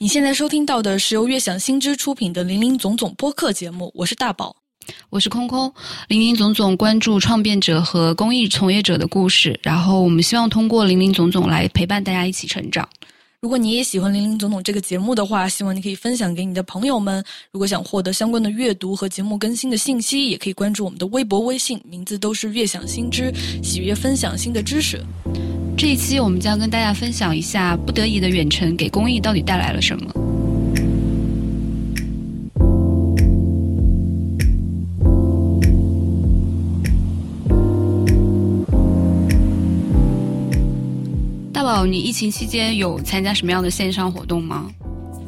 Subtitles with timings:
[0.00, 4.54] 你现在收听到的是由悦享新知出品的《林林总总》播客节目，我是大宝，
[5.10, 5.74] 我是空空。
[6.06, 12.88] 林林总总关注创变者和公益从业者的故事，然后我们希望通过林林总总来陪伴大家一起成长。
[13.40, 17.24] 如果你也喜欢《林林总总》这个节目的话，希望你可以分享给你的朋友们。
[17.50, 23.32] 如果想获得相关的阅读和节目更新的信息，也可以关注我们的微博、微信，名字都是“悦享新知”，
[23.64, 25.04] 喜悦分享新的知识。
[25.78, 30.12] 这一期我们将跟大家分享一下不得已的远程给公益到底带来了什么。
[41.52, 44.68] 大宝，你疫情期间有参加什么样的线上活动吗？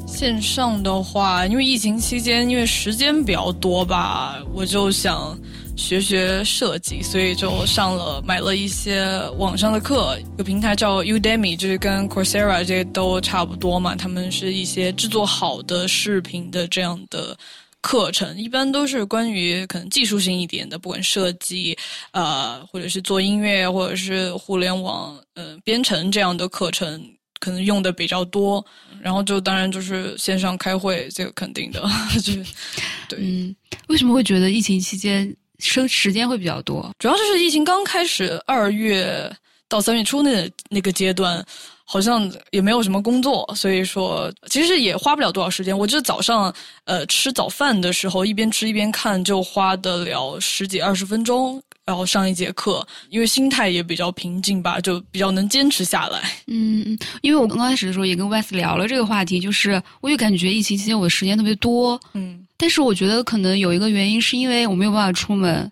[0.05, 5.39] 线上的话，因为疫情期间，因为时间比较多吧，我就想。
[5.81, 9.03] 学学设计，所以就上了买了一些
[9.39, 13.97] 网上的课，有平台叫 Udemy，就是跟 Coursera 这些都差不多嘛。
[13.97, 17.37] 他们是一些制作好的视频的这样的
[17.81, 21.77] 课程，一般都是关于可能技术性一点的，不管设计，
[22.13, 27.03] 呃，或者是做音乐，或者是互联网，呃，编程这样的课程，
[27.41, 28.65] 可能用的比较多。
[29.01, 31.83] 然后就当然就是线上开会，这个肯定的，
[32.23, 32.45] 就是
[33.09, 33.19] 对。
[33.19, 33.57] 嗯，
[33.89, 35.35] 为什么会觉得疫情期间？
[35.61, 39.31] 生时间会比较多，主要就是疫情刚开始，二月
[39.69, 41.45] 到三月初那那个阶段，
[41.85, 45.77] 好像也没有什么工作，所以说其实也花不了多少时间。
[45.77, 46.53] 我就早上
[46.85, 56.21] 呃吃早饭的时候，一边吃一边看，就花得了十几二十分钟，然后上一节课，因为心态也比较平静吧，就比较能坚持下来。
[56.47, 62.01] 嗯嗯，因为我刚开始的时候也跟 Wes 聊了这个话题，就是我也感觉疫情期间我的时间特别多。
[62.15, 62.47] 嗯。
[62.61, 65.71] 但是我觉得可能有一个原因，是因为我没有办法出门，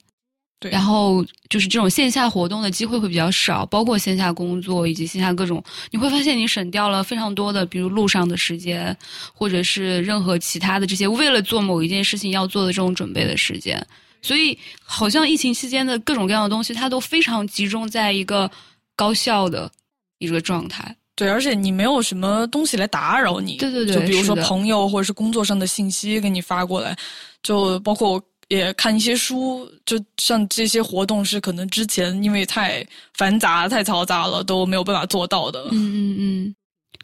[0.59, 8.97] 对，然后就是这种线下活动的机会会比较少，包括线下工作以及线下各种，你会发现你省掉了非常多的，比如路上的时间，
[9.35, 13.87] 或者是任何其他的这些为了做某一件事情要做的这种准备的时间，
[14.23, 18.51] 所以好像疫情期间的各种各样的东西，它都非常集中在一个
[18.97, 19.71] 高效的
[20.19, 20.97] 一个状态。
[21.19, 23.57] 对，而且你没有什么东西来打扰你。
[23.57, 26.97] 对对对，就比如说朋友或者是工作上的信息给你发过来，
[27.43, 35.65] 就包括我也看一些书，就像这些活动是可能之前因为太繁杂、太嘈杂了都没有办法做到的。
[35.73, 36.55] 嗯嗯嗯，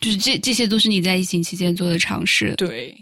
[0.01, 2.55] 就是这这些都是你在疫情期间做的尝试。
[2.55, 2.97] 对。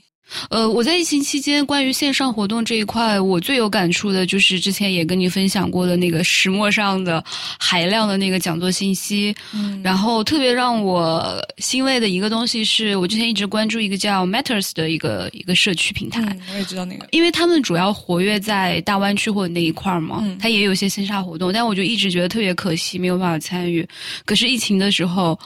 [0.50, 7.22] 呃，我在疫情期间关于线上活动这一块，我最有感触的就是之前也跟你分享过的那个石墨上的
[7.58, 9.34] 海量的那个讲座信息。
[9.52, 16.20] 嗯，然后特别让我欣慰的一个东西是，我之前一直关注一个叫 Matters 的一个一个社区平台。
[16.22, 23.86] 嗯，我也知道那个，因为他们主要活跃在大湾区或者那一块嘛，嗯，他也有一些线下活动，但我就一直觉得特别可惜，没有办法参与。
[24.24, 25.38] 可是疫情的时候。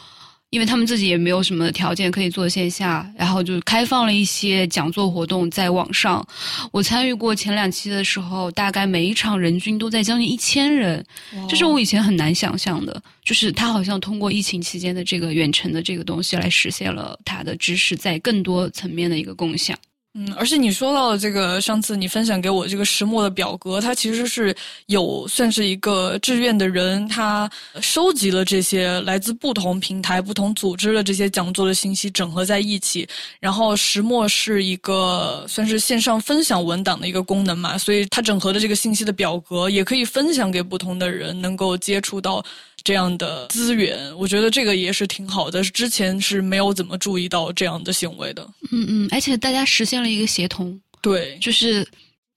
[0.51, 6.27] 因为他们自己也没有什么条件可以做线下，然后就开放了一些讲座活动在网上。
[6.73, 11.05] 我参与过前两期的时候，大概每一场人均都在将近一千人，
[11.49, 13.03] 这是我以前很难想象的。
[13.25, 19.77] 就是他好像通过疫情期间的这个远程的这个东西来实现了他的知识在更多层面的一个共享。
[20.19, 24.57] 嗯，而且你说到的这个，上次你分享给我这个石墨的表格，它其实是
[24.87, 27.51] 有算是一个志愿的人，他
[27.83, 33.07] 收集了这些来自不同平台、不同组织的这些讲座的信息，整合在一起。
[33.39, 42.43] 然后石墨是一个算是线上分享文档的一个功能嘛，所以它整合的这个信息的表格也可以分享给不同的人，能够接触到。
[42.87, 45.61] 这样的资源，我觉得这个也是挺好的。
[45.65, 48.49] 之前是没有怎么注意到这样的行为的。
[48.71, 51.85] 嗯嗯，而且大家实现了一个协同，对，就是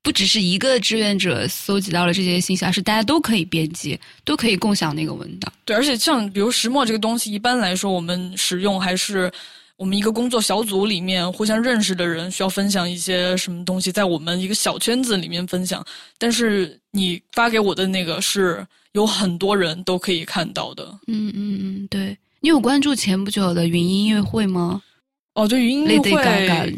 [0.02, 5.54] 不只是一个志愿者搜集到了这些信息，而是大家都可以编辑，都可以共享那个文档。
[5.66, 9.32] 对，而且像比如石墨这个东西，一般来说我们使用还是
[9.78, 15.86] 我们一个工作小组里面互相认识的人需要分享一些什么东西，在我们一个小圈子里面分享。
[16.18, 18.66] 但是你发给我的那个是。
[18.94, 20.84] 有很多人都可以看到的。
[21.08, 24.82] 嗯嗯嗯，对你有关注前不久的云音乐会吗？
[25.36, 26.12] 哦，对，云音乐会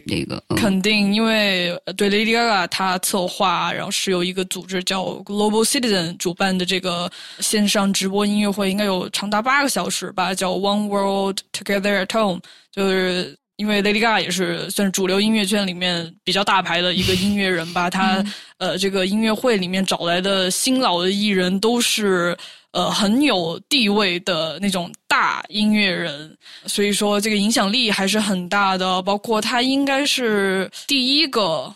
[0.05, 7.09] 那个肯定，因为对 Lady Gaga 她策划，然后是由一个组织叫 Global Citizen 主办的这个
[7.39, 12.41] 线上直播音乐会，应该有长达八个小时吧，叫 One World Together at Home，
[12.71, 13.35] 就是。
[13.61, 18.25] 因为 Lady Gaga 也是算是主流音乐圈里面比较大牌的一个音乐人吧， 他
[18.57, 22.35] 呃这个音乐会里面找来的新老的艺人都是
[22.71, 26.35] 呃很有地位的那种大音乐人，
[26.65, 28.99] 所以说这个影响力还是很大的。
[29.03, 31.71] 包括他应该是第一个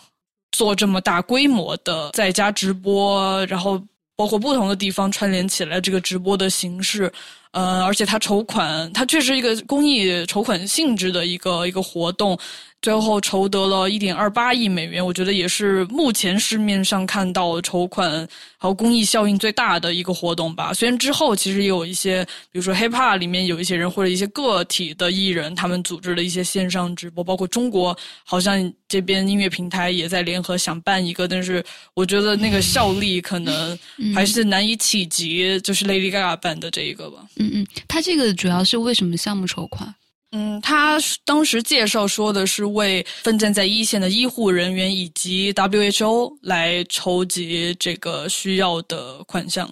[0.53, 3.79] 做这么大规模的在家直播，然后
[4.15, 7.13] 包括不同的地方串联起来这个直播的形式。
[7.55, 12.37] 嗯，而且它筹款，它确实一个公益筹款性质的一个一个活动。
[12.81, 18.27] 最后筹得了一点二八亿美元，我觉得也是目前市面上看到筹款
[18.59, 20.71] 还有公益效应最大的一个活动吧。
[20.71, 31.63] 虽然之后其实也有一些，比如说 hiphop 里面有一些人或者一些个体的艺人，他们组织了一些线上直播，包括中国好像这边音乐平台也在联合想办一个，但是
[31.95, 33.77] 我觉得那个效力可能
[34.13, 37.25] 还是难以企及，就是 Lady Gaga 办的这一个吧。
[37.37, 39.95] 嗯嗯，他这个主要是为什么项目筹款？
[40.37, 49.65] 嗯，他当时介绍说的是为奋战在一线的医护人员以及 WHO 来筹集这个需要的款项，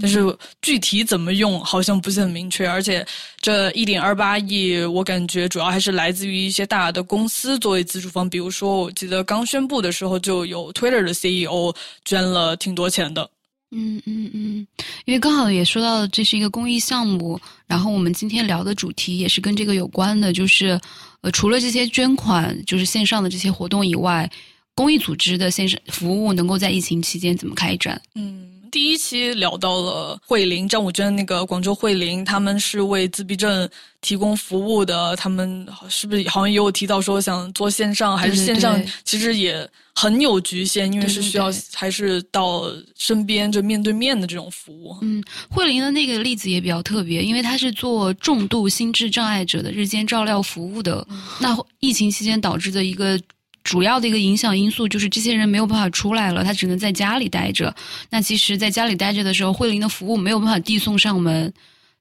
[0.00, 0.20] 但是
[0.62, 2.68] 具体怎么用好像不是很明确。
[2.68, 3.04] 而且
[3.40, 11.74] 这一点二八亿，我感觉主要还是来自于一些大的公司作为资助方，比如说我记得刚宣布的时候就有 Twitter 的 CEO
[12.04, 13.28] 捐了挺多钱的。
[13.72, 14.66] 嗯嗯嗯，
[15.04, 20.80] 因为刚好也说到这是一个公益项目，然后我们今天聊的主题也是跟这个有关的，就是
[21.20, 24.30] 呃，除了这些捐款，就是线上的这些活动以外，
[24.74, 28.00] 公益组织的线上服务能够在疫情期间怎么开展？
[28.14, 28.55] 嗯。
[28.76, 33.66] 第一期聊到了慧琳张武娟那个广州慧琳，他们是为自闭症
[34.02, 35.16] 提供服务的。
[35.16, 38.78] 他们是不是好像也有提到说想做线上还是线上？
[39.02, 42.64] 其实也很有局限，因为是需要还是到
[42.98, 44.94] 身边就面对面的这种服务。
[45.00, 51.08] 嗯，慧琳的那个例子也比较特别，因为她是做重度心智障碍者的日间照料服务的。
[51.40, 53.18] 那疫情期间导致的一个。
[53.66, 57.74] 主要的一个影响因素就是这些人没有办法出来了，他只能在家里待着。
[58.10, 61.52] 那其实，在家里待着的时候，慧玲的服务没有办法递送上门，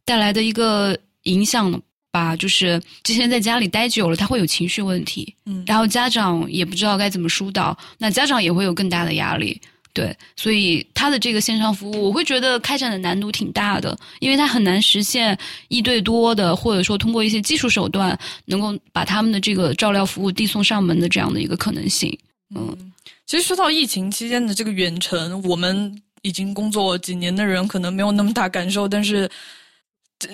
[0.06, 1.82] 带来的一个影响
[2.12, 5.34] 吧，就是这些人在家里待久了，他会有情绪问题。
[5.48, 9.60] 嗯，然后家长也不知道该怎么疏导，那家长也会有更大的压力。
[9.96, 15.38] 对，所以他的这个线上服务，我会觉得开展的难度挺大的，因为他很难实现
[15.70, 22.14] 一对多的，或者说通过一些技术手段，能够把他们的这个照料服务递送上门的这样的一个可能性。
[22.54, 22.92] 嗯，
[23.26, 29.30] 其实说到疫情期间的这个远程，我们已经工作几年的人可能没有那么大感受，但是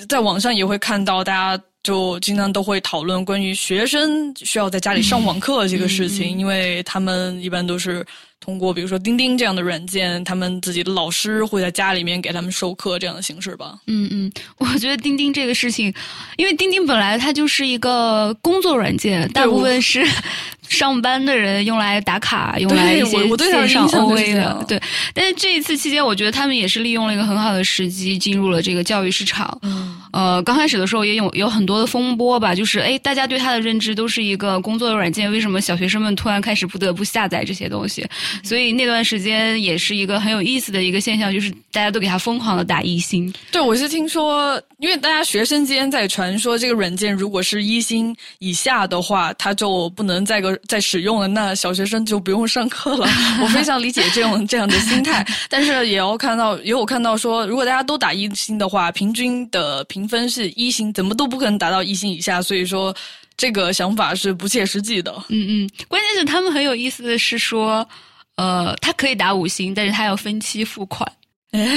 [0.09, 8.03] 在网上也会看到，大家就经常都会讨论关于学生需要在家里上网课这个事情，因为他们一般都是。
[8.43, 13.77] 通过比如说钉钉这样的软件，他们自己的老师会在家里面给他们授课这样的形式吧。
[13.85, 15.93] 嗯嗯，我觉得钉钉这个事情，
[16.38, 20.03] 因为钉钉本来它就是一个工作软件，大部分是
[20.67, 24.65] 上班的人用来打卡，用来一些线上 OA 的。
[24.67, 24.81] 对，
[25.13, 29.55] 但是这一次期间，我觉得他们也是利用了一个很好的时机，进入了这个教育市场。
[29.61, 30.00] 嗯。
[30.11, 38.05] 呃，刚开始的时候也有有很多的风波吧，就是哎，大家对它的认知都是一个工作的软件，为什么小学生们突然开始不得不下载这些东西？
[38.43, 43.33] 所以那段时间也是一个很有意思的一个现象，就是大家都给它疯狂的打一星。
[43.51, 53.07] 对，我是听说，因为大家学生间在传说这个软件如果是一星以下的话，它就不能再个再使用了，那小学生就不用上课了。
[53.41, 60.00] 我非常理解这种这样的心态， 但是也要看到，也有看到说，如果大家都打一星的话，平均的评。
[60.01, 62.95] 评分是一星，怎么都不可能达到一星以下，所以说
[63.38, 65.13] 这个想法是不切实际的。
[65.30, 67.88] 嗯嗯，关键是他们很有意思的是说，
[68.36, 71.07] 呃，他可以打五星，但是他要分期付款，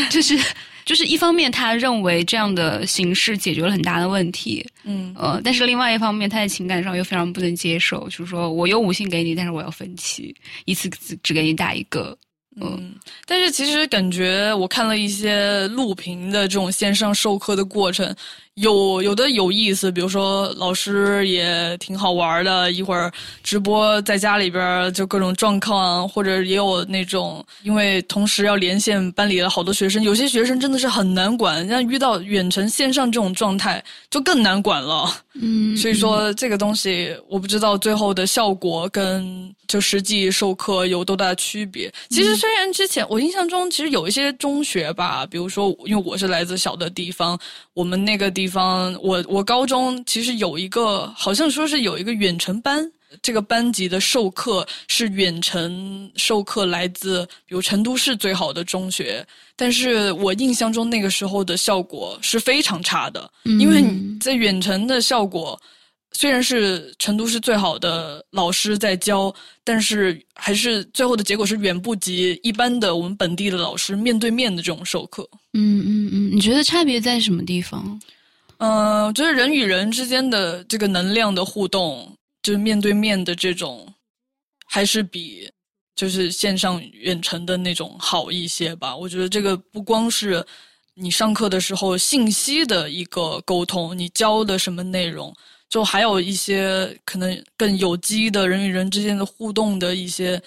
[0.08, 0.38] 就是
[0.86, 10.34] 就是一方面他认为这样的形式解决了很大的问题，嗯呃，但是另外一方面他在情感上又非常不能接受，就是说我有五星给你，但是我要分期，
[10.64, 12.16] 一次只只给你打一个。
[12.60, 12.94] 嗯，
[13.26, 18.14] 但是其实感觉我看了一些录屏的这种线上授课的过程。
[18.54, 23.10] 有有的有意思，比如说老师也挺好玩的，一会儿
[23.42, 35.12] 直播在家里边就各种状况，或者也有那种因为同时要连线班里的好多学生，有些学生真的是很难管，像遇到远程线上这种状态就更难管了。
[35.32, 41.92] 嗯，所以说这个东西我不知道最后的效果跟就实际授课有多大区别。
[42.08, 47.36] 其实虽然之前我印象中其实有一些中学吧，比如说因为我是来自小的地方，
[47.72, 48.43] 我们那个地。
[48.44, 52.86] 地方，我我高中其实有一个，好像说是有一个远程班，
[53.22, 63.82] 这个班级的授课是远程授课，来自比如成都市最好的中学，但是我印象中那个时候的效果是非常差的，因为
[64.20, 65.58] 在远程的效果。
[66.16, 69.34] 虽然是成都市最好的老师在教，
[69.64, 75.28] 但是还是最后的结果是远不及一般的我们本地的老师面对面的这种授课。
[75.54, 78.00] 嗯嗯嗯，你觉得差别在什么地方？
[78.58, 83.92] 嗯，我觉得人与人之间的这个能量的互动，就是面对面的这种，
[84.66, 85.50] 还是比
[85.96, 88.96] 就是线上远程的那种好一些吧。
[88.96, 90.44] 我觉得这个不光是
[90.94, 95.34] 你上课的时候信息的一个沟通，你教的什么内容，
[95.68, 100.42] 就还有一些可能更有机的人与人之间的互动的一些。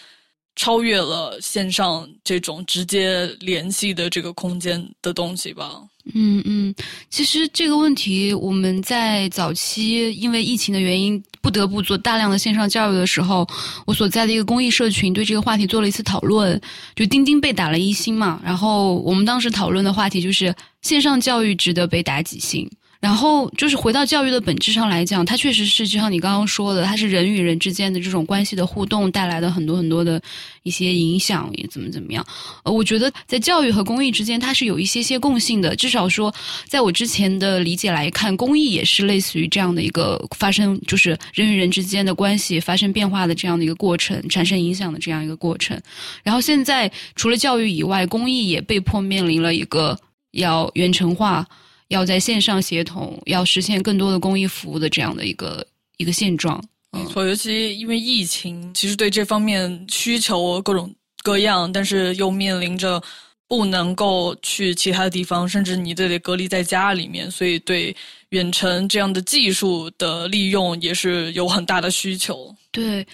[0.60, 5.84] 超越了线上这种直接联系的这个空间的东西吧。
[6.14, 6.76] 嗯嗯，
[7.10, 13.48] 其实这个问题我们在早期因为疫情的原因不得不做大量的线上教育的时候，
[13.86, 16.60] 我所在的一个公益社群对这个话题做了一次讨论，
[16.96, 18.40] 就钉钉被打了一星嘛。
[18.44, 22.70] 然后我们当时讨论的话题就是线上教育值得被打几星。
[23.00, 30.22] 然后就是回到教育的本质上来讲，它确实是就像你刚刚说的，它是人与人之间的这种关系的互动带来的很多很多的
[30.64, 32.26] 一些影响，也怎么怎么样。
[32.64, 35.76] 呃，我觉得在教育和公益之间，它是有一些些共性的。
[35.76, 36.34] 至少说，
[36.66, 45.80] 在我之前的理解来看，公益也是类似于这样的一个发生，就是人与人之间的关系发生变化的这样的一个过程，产生影响的这样一个过程。
[46.24, 49.98] 然后现在除了教育以外，公益也被迫面临了一个
[50.32, 51.46] 要远程化。
[51.90, 55.66] 要在线上协同，要实现更多的公益服务的这样的一个
[55.98, 56.64] 一个现状。
[56.92, 63.02] 没错，尤其因为疫情，其实对这方面需求各种各样，但是又面临着
[63.48, 67.96] 不能够去其他的地方，甚至你都得隔离在家里面，所以对
[68.30, 72.56] 远程这样的技术的利用也是有很大的需求。
[72.72, 73.06] 对。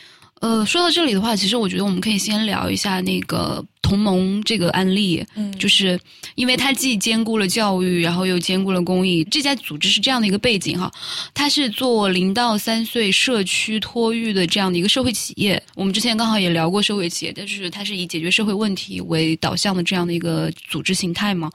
[0.41, 5.99] 呃，说到这里的话，其实我觉得我们可以先聊一下那个同盟这个案例，嗯，就是
[6.33, 9.23] 因为它既兼顾了教育，然后又兼顾了公益。
[9.25, 10.91] 这家组织是这样的一个背景哈，
[11.31, 15.61] 它是做零到三岁社区托育的这样的一个社会企业。
[15.75, 21.51] 我们之前刚好也聊过社会企业，但是它是以解决社会问题为导向的这样的一个组织形态嘛。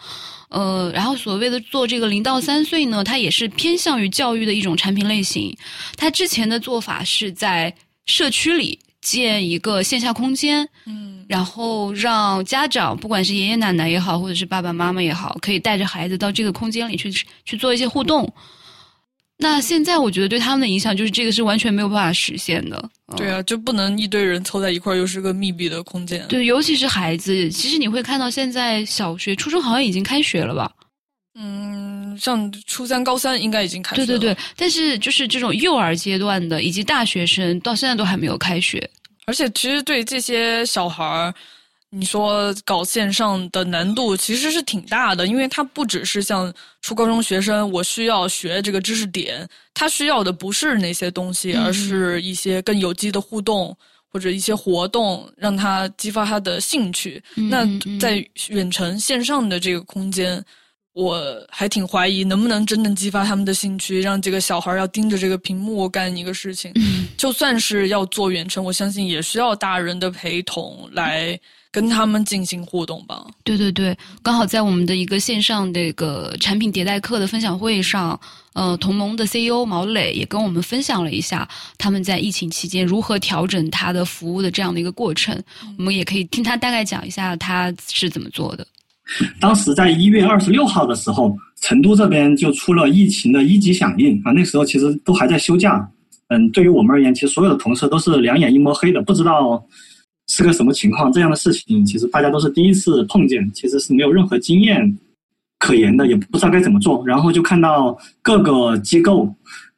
[0.51, 5.53] 呃，然后所谓的做这个零到三岁呢，它也是偏向于教育的一种产品类型。
[5.97, 7.75] 它之前的做法是在。
[8.11, 17.11] 社区里建一个线下空间，嗯，然后让家长，不管是爷爷奶奶也好，或者是爸爸妈妈也好，可以带着孩子到这个空间里去
[17.45, 18.33] 去做一些互动。
[19.41, 22.91] 那现在我觉得对他们的影响就是这个是完全没有办法实现的。
[23.17, 26.27] 对啊，就不能一堆人凑在一块儿，又是个密闭的空间。
[26.29, 30.69] 对，尤其是孩子，其实你会看到现在小学、初中好像已经开学了吧？
[31.41, 34.05] 嗯，像初三、高三应该已经开学。
[34.05, 38.91] 对对对，但是就是这种幼儿阶段的以及大学生，到现在都还没有开学。
[39.27, 41.33] 而且，其实对这些小孩儿，
[41.91, 46.53] 你说搞线上的难度其实是挺大的，因为他不只是像
[46.83, 53.77] 初高中学生，我需要学这个知识点，他需要的不是那些东西，而是一些更有机的互动
[54.11, 57.23] 或者一些活动，让他激发他的兴趣。
[57.37, 57.65] 那
[58.01, 60.45] 在远程线上的这个空间。
[60.99, 66.73] 我还挺怀疑能不能真正激发他们的兴趣，让这个小孩要盯着这个屏幕干一个事情。
[67.17, 71.39] 就算是要做远程，我相信也需要大人的陪同来
[71.71, 73.25] 跟他们进行互动吧。
[73.45, 78.21] 对对对，刚好在我们的一个线上这个产品迭代课的分享会上，
[78.55, 85.41] 呃，同盟的 CEO 毛磊也跟我们分享了一下他们在疫情期间如何调整他的服务的这样的一个过程。
[85.79, 88.67] 我们也可以听他大概讲一下他是怎么做的。
[89.41, 94.33] 当时在一月二十六号的时候，成都这边就出了疫情的一级响应啊。
[94.33, 95.89] 那时候其实都还在休假，
[96.29, 99.65] 嗯，对于我们而言，其实所有的同事都是两眼一抹黑的，不知道
[100.27, 101.11] 是个什么情况。
[101.11, 104.99] 这样的事情其实大家都是第一次碰见，其实是没有任何经验
[105.59, 107.03] 可言的，也不知道该怎么做。
[107.07, 109.35] 然后就看到各个机构，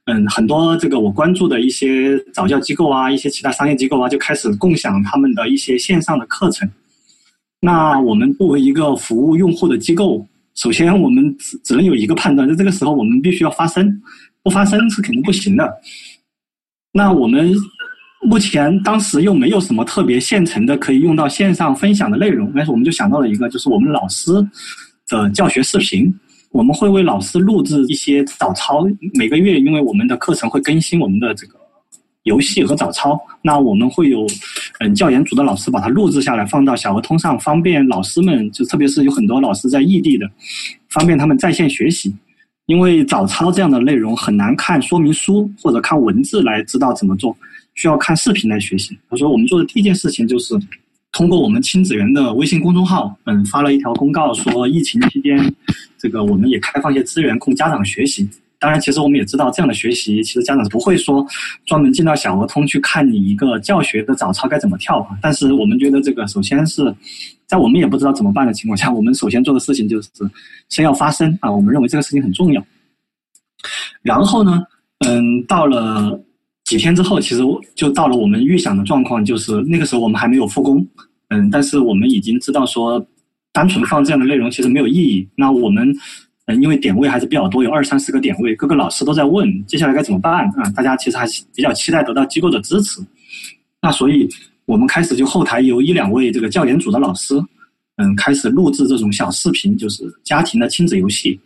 [0.07, 6.69] 嗯，很多这个我关注的一些早教机构啊，一些其他商业机构啊，就开始共享他们的一些线上的课程。
[7.61, 14.01] 那我们作为一个服务用户的机构，首先我们只只能有一个判断，在这个时候我们必须要发声，
[14.43, 15.71] 不发声是肯定不行的。
[16.93, 17.53] 那我们
[18.23, 24.33] 目前当时又没有什么特别现成的可以用到线上分享的内容，但是我们就想到了一个，就是我们老师
[25.07, 26.11] 的教学视频，
[26.53, 31.60] 我们会为老师录制一些早操，每个月因为我们的课程会更新我们的这个。
[32.25, 34.27] 游戏和早操，那我们会有，
[34.81, 40.31] 嗯，教研组的老师把它录制下来，放到小鹅通上，方便老师们，就特别是有很多老师在异地的，
[40.91, 42.15] 方便他们在线学习。
[42.67, 47.37] 因为早操这样的内容很难看说明书或者看文字来知道怎么做，
[47.75, 48.97] 需要看视频来学习。
[49.09, 50.55] 我说我们做的第一件事情就是
[51.11, 55.53] 通过我们亲子园的微信公众号，嗯，发了一条公告说疫情期间，
[55.99, 58.29] 这个我们也开放一些资源供家长学习。
[58.61, 61.27] 当然，其实我们也知道，这样的学习其实家长是不会说
[61.65, 65.05] 专门进到小鹅通去看你一个教学的早操该怎么跳。
[65.23, 66.95] 但是我们觉得这个首先是
[67.47, 70.11] 在我们也不知道怎么办的情况下，我们首先做的事情就是
[70.69, 71.51] 先要发声啊。
[71.51, 72.63] 我们认为这个事情很重要。
[74.03, 74.63] 然后呢，
[75.07, 76.23] 嗯，到了
[76.65, 77.43] 几天之后，其实
[77.75, 80.87] 就到了我们预想的状况，就是那个时候我们还没有复工，
[81.29, 83.05] 嗯，但是我们已经知道说
[83.53, 85.27] 单纯放这样的内容其实没有意义。
[85.35, 85.95] 那我们
[86.55, 90.71] 因为点位还是比较多，有二三十个点位，各个老师都在问接下来该怎么办啊？
[90.75, 93.01] 大家其实还是比较期待得到机构的支持。
[93.83, 94.29] 那所以
[94.65, 97.35] 我们开始就后台有一两位这个教研组的老师，
[97.97, 101.39] 嗯，开始录制这种小视频，就是家庭的亲子游戏。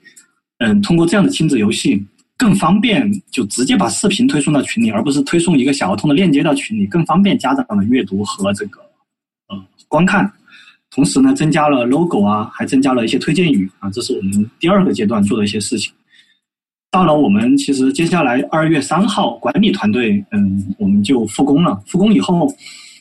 [0.58, 2.04] 嗯，通过这样的亲子游戏
[2.36, 8.80] 更方便，就直接把视频推送到群里，而不是推送一个小儿童的链接到群里，更方便家长的阅读和这个
[9.48, 10.30] 呃观看。
[10.94, 15.92] 同时呢，增加了 logo 啊，还增加了一些推荐语啊，这是我们第二个阶段做的一些事情。
[16.88, 21.82] 到了我们其实接下来二月三号，管理团队嗯，我们就复工了。
[21.86, 22.46] 复工以后，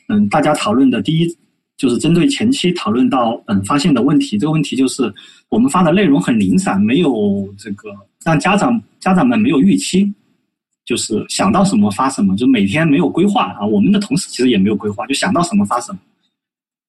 [0.10, 1.38] 嗯，大家讨论的第一
[1.78, 5.14] 就是针对前期讨论到嗯发现的问题，这个问题就是
[5.50, 7.90] 我们发的内容很零散，没有这个
[8.26, 10.12] 让家长家长们没有预期，
[10.84, 13.64] 就是想到什么发什么，就每天没有规划啊。
[13.64, 16.00] 我们的同事其实也没有规划，就想到什么发什么。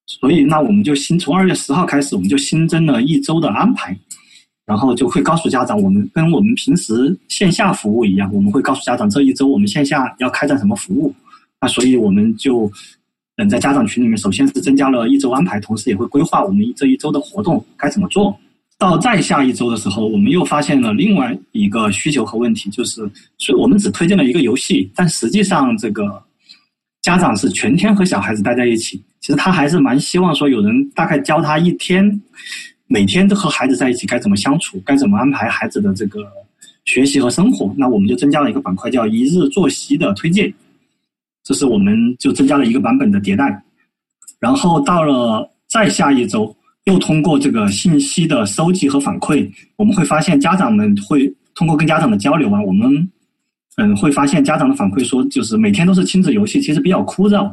[0.07, 3.97] 所以，那我们就新从二月十号开始，我们就新增了一周的安排，
[4.67, 11.15] 然后就会告诉家长，我们跟我们平时线下服务一样，我们会告诉家长这一周我们线下要开展什么服务。
[11.61, 12.71] 那所以我们就
[13.39, 18.39] 嗯在家长群里面，首先是增加了一周安排，同时也会规划我们这一周的活动该怎么做
[18.79, 26.23] 到再下一周的时候，我们又发现了另外一个需求和问题，就是所以我们只推荐了一个游戏，但实际上这个。
[27.03, 32.21] 家长是全天和小孩子待在一起，其实他还是蛮希望说有人大概教他一天，
[32.89, 36.21] 每天都和孩子在一起该怎么相处，该怎么安排孩子的这个
[36.85, 37.75] 学习和生活。
[37.79, 40.53] 那我们就增加了一个板块叫一日作息的推荐，
[41.43, 43.65] 这是我们就增加了一个版本的迭代。
[44.39, 46.55] 然后到了再下一周，
[46.85, 53.11] 又通过这个信息的收集和反馈，我们会发现家长们会通过跟家长的交流啊，我们。
[53.77, 57.53] 嗯，会发现家长的反馈说，就是每天都是亲子游戏，其实比较枯燥，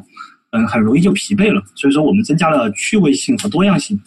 [0.51, 1.61] 嗯，很容易就疲惫了。
[1.75, 3.99] 所以说，我们增加了趣味性和多样性，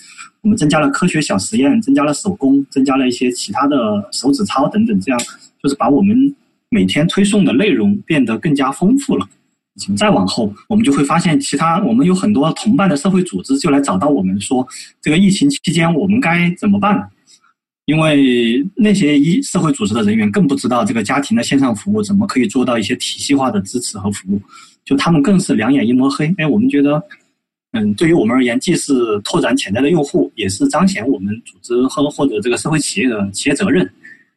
[0.42, 5.20] 我们增加了科学小实验，增加了手工，增加了一些其他的手指操等等，这样
[5.62, 6.34] 就是把我们
[6.68, 9.26] 每天推送的内容变得更加丰富了。
[9.96, 14.66] 再往后，我们就会发现，其他我们有很多同伴的社会组织就来找到我们说，
[15.02, 17.08] 这个疫情期间我们该怎么办？
[17.86, 24.40] 因为那些一社会组织的人员更不知道这个家庭的线上服务怎么可以做到一些体系化的支持和服务，
[24.84, 26.32] 就他们更是两眼一抹黑。
[26.38, 27.02] 哎，我们觉得，
[27.72, 28.92] 嗯，对于我们而言，既是
[29.22, 33.88] 拓展潜在的用户，也是彰显我们组织和或者这个社会企业的企业责任。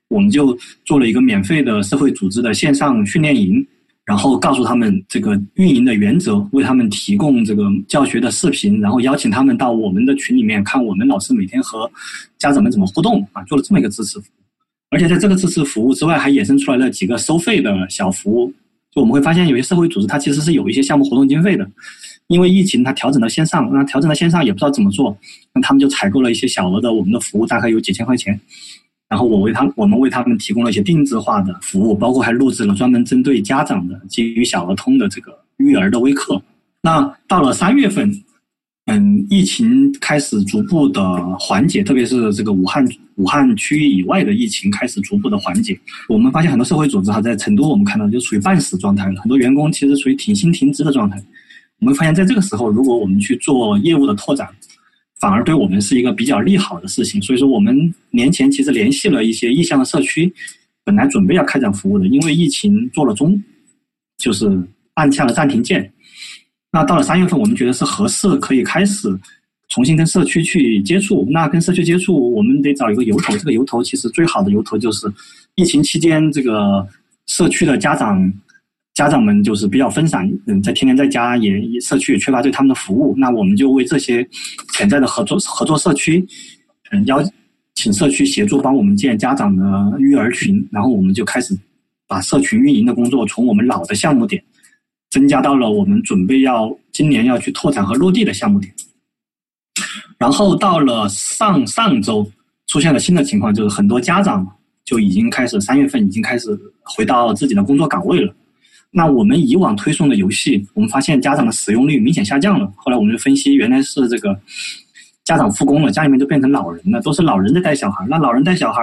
[0.09, 3.65] 我们就做了一个免费的社会组织的线上训练营。
[4.07, 11.91] 然后告诉他们这个运营的原则，为他们提供这个教学的视频，然后邀请他们到我们的群里面看我们老师每天和
[12.37, 14.43] 家长们怎么互动啊，做了这么一个支持服务。
[14.91, 18.53] 而且在这个支持服务之外，还衍生出来了几个收费的小服务。
[18.95, 21.69] 就我们会发现，有些社会组织它其实是有一些项目活动经费的，
[22.27, 25.17] 因为疫情它调整到线上，那调整到线上也不知道怎么做，
[25.53, 28.39] 那他们就采购了一些小额的我们的服务，大概有几千块钱。
[29.09, 36.41] 然后我为他，我们为他们提供了一些定制化的服务，包括还录制了专门针对家长的基于小儿通的这个育儿的微课。
[36.81, 38.11] 那到了三月份，
[38.85, 41.01] 嗯，疫情开始逐步的
[41.39, 45.79] 缓解，特别是这个武汉武汉区域以外的疫情开始逐步的缓解。
[46.09, 51.21] 我们发现很多社会组织哈，在成都我们看到就处于半死状态了，很多员工其实处于停薪停职的状态。
[51.79, 54.47] 我们发现在这个时候，如果我们去做业务的拓展，
[55.19, 60.31] 反而对我们是一个比较利好的事情，所以说我们年前其实联系了一些意向的社区，
[60.83, 63.41] 本来准备要开展服务的，因为疫情做了中，
[64.17, 64.45] 就是
[64.93, 65.91] 按下了暂停键。
[66.71, 69.09] 那到了三月份，我们觉得是合适，可以开始
[69.69, 71.27] 重新跟社区去接触。
[71.31, 75.11] 那跟社区接触，我们得找一个由头，这个由头其实最好的由头就是
[75.55, 76.87] 疫情期间这个
[77.25, 78.31] 社区的家长。
[78.97, 83.13] 家长们就是比较分散，嗯，在天天在家，也社区也缺乏对他们的服务。
[83.15, 84.27] 那我们就为这些
[84.73, 86.25] 潜在的合作合作社区，
[86.89, 87.23] 嗯，邀
[87.75, 89.63] 请社区协助帮我们建家长的
[89.99, 91.55] 育儿群，然后我们就开始
[92.07, 94.43] 把社群运营的工作从我们老的项目点
[95.11, 98.73] 增加到了我们准备要今年要去拓展和落地的项目点。
[100.17, 102.27] 然后到了上上周
[102.65, 104.43] 出现了新的情况，就是很多家长
[104.83, 108.33] 就已经开始三月份已经开始回到自己的工作岗位了。
[108.91, 112.71] 那我们以往推送的游戏，我们发现家长的使用率明显下降了。
[112.77, 114.39] 后来我们就分析，原来是这个
[115.23, 118.05] 家长复工了，家里面就变成老人了，都是老人在带小孩。
[118.09, 118.81] 那老人带小孩，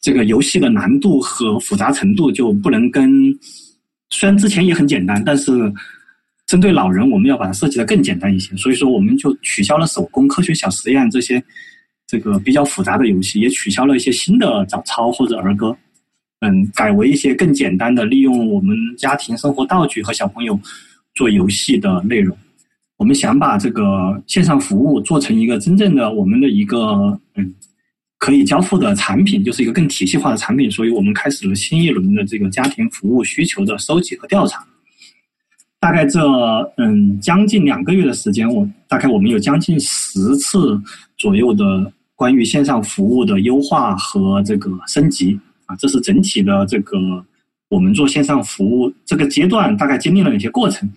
[0.00, 3.32] 这个游戏的难度和复杂程度就不能跟，
[4.10, 5.72] 虽然之前也很简单，但是
[6.46, 8.54] 针对老人，我们要把它设计的更简单一些。
[8.56, 11.42] 所以说，我们就取消了手工、科学小实验这些
[12.06, 15.74] 这个比较复杂的游戏，也取消了一些新的早操或者儿歌。
[16.44, 20.60] 嗯，改为一些更简单的，利用我们家庭生活道具和小朋友
[21.14, 22.36] 做游戏的内容。
[22.98, 27.54] 我们想把这个线上服务做成一个真正的我们的一个嗯
[28.18, 30.70] 可以交付的产品，就是一个更体系化的产品。
[30.70, 34.62] 所以我们开始了新一轮的这个家庭服务需求的收集和调查。
[35.80, 36.20] 大概这
[36.76, 40.80] 嗯将近两个月的时间，我大概我们有将近十次
[41.16, 46.98] 左右的关于线上服务的优化和这个升级啊，这是整体的这个
[47.68, 50.90] 我们做线上服务这个阶段大概经历了哪些过程。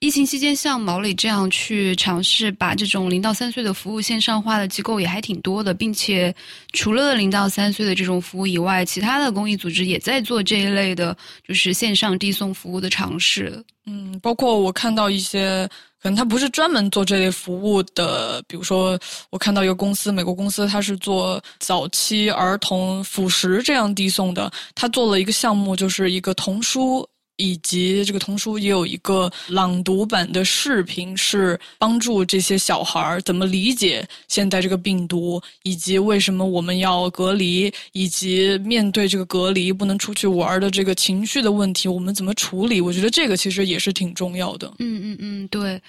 [0.00, 6.34] 疫情期间，像毛磊这样去尝试把这种零到三岁的服务线上化的机构也还挺多的，并且
[6.72, 11.16] 除了零到三岁的这种服务以外，其他的公益组织也在做这一类的，
[11.48, 13.64] 就是线上递送服务的尝试。
[13.86, 15.66] 嗯，包括我看到一些，
[16.06, 18.96] 可能他不是专门做这类服务的，比如说
[19.28, 27.04] 我看到一个公司，美国公司，它是做早期儿童辅食这样递送的，他做了一个项目，就是一个童书。
[27.36, 42.80] 以及这个童书也有一个朗读版的视频，是帮助这些小孩儿怎么理解现在这个病毒，以及为什么我们要隔离，以及面对这个隔离不能出去玩的这个情绪的问题，我们怎么处理？
[42.80, 44.72] 我觉得这个其实也是挺重要的。
[44.78, 45.80] 嗯嗯嗯，对。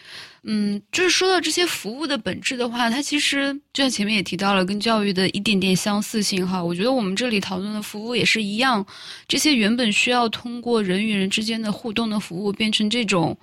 [0.50, 6.64] 嗯，就是说到这些服务的本质的话，它其实就像前面也提到了，跟教育的一点点相似性哈。
[6.64, 8.86] 我觉得我们这里讨论的服务也是一样，
[9.28, 13.38] 这些原本需要通过人与人之间的互动的服务，变成这种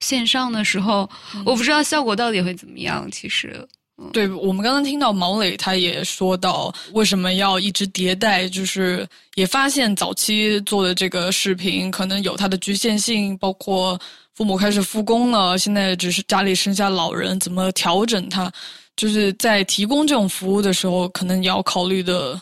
[0.00, 1.06] 线上的时候，
[1.44, 3.06] 我不知道效果到底会怎么样。
[3.12, 3.62] 其实，
[4.10, 14.00] 对我们刚刚听到毛磊他也说到，为什么要一直迭代，就是也发现早期做的这个视频可能有它的局限性，包括。
[14.36, 18.52] 父母开始复工了，现在只是家里剩下老人，怎么调整它？
[18.94, 22.38] 就是在提供这种服务的时候，可能也要考虑的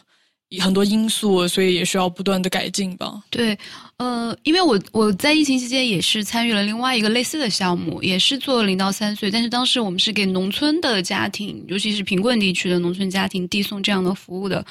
[0.60, 3.22] 很多因素，所以也需要不断的改进吧。
[3.30, 3.56] 对，
[3.98, 14.64] 呃，因为我我在疫情期间也是参与了另外一个类似的项目，也是做零到三岁，但是当时我们是给农村的家庭，尤其是贫困地区的农村家庭递送这样的服务的。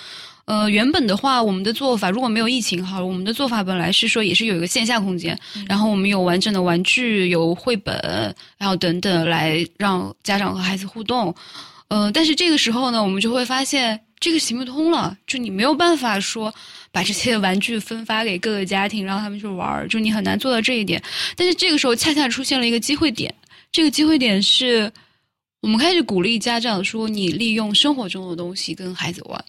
[0.45, 7.95] 呃，原本的话，我们的做法如果没有疫情哈，我们的做法本来是说也是有一个线下空间，然后我们有完整的玩具、有绘本，
[8.57, 11.33] 然后等等来让家长和孩子互动。
[11.87, 16.53] 呃，但是这个时候呢，我们就会发现这个行不通了，就你没有办法说
[16.91, 21.01] 把这些玩具分发给各个家庭让他们去玩儿，就你很难做到这一点。
[21.37, 23.33] 但是这个时候恰恰出现了一个机会点，
[23.71, 24.91] 这个机会点是
[25.61, 29.45] 我们开始鼓励家长说，你利用生活中的东西跟孩子玩。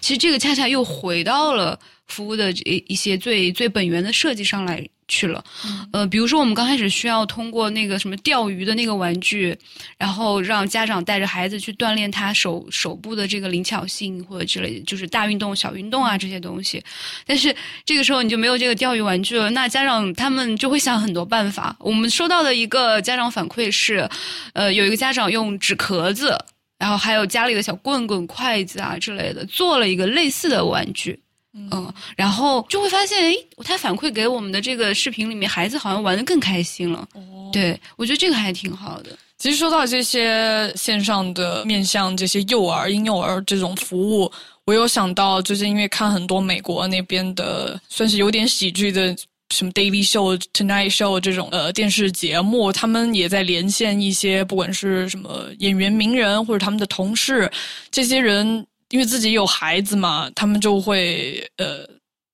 [0.00, 4.86] 其实这个恰恰又回到了服务的这一些最最本源的设计上来。
[5.10, 5.42] 去了，
[5.90, 9.56] 呃，比如说我们刚开始需要通过那个什么钓鱼的那个玩具，
[9.96, 16.84] 然后让家长带着孩子去锻炼他手手部的这个灵巧性或者之类，就是大运动、小运动啊这些东西。
[17.24, 17.56] 但是
[17.86, 21.74] 这个时候你就没有这个钓鱼玩具了，那家长他们就会想很多办法。
[21.80, 24.06] 我们收到的一个家长反馈是，
[24.52, 26.36] 呃，有一个家长用纸壳子，
[26.78, 31.20] 然后还有家里的小棍棍、筷子啊之类的，做了一个类似的玩具。
[31.54, 37.08] 嗯，然后就会发现，哎，他反馈给我们的这个视频里面，孩子好像玩的更开心了。
[37.14, 39.10] 哦，对我觉得这个还挺好的。
[39.38, 44.30] 其实说到这些线上的面向这些幼儿、婴幼儿这种服务，
[44.66, 49.16] 我有想到就是因为看很多美国那边的，算是有点喜剧的，
[49.50, 57.50] 什么 Daily Show、Tonight Show 这种呃电视节目，他们也在连线一些不管是什么演员、名人或者他们的同事，
[57.90, 58.66] 这些人。
[58.90, 61.86] 因为自己有孩子嘛，他们就会呃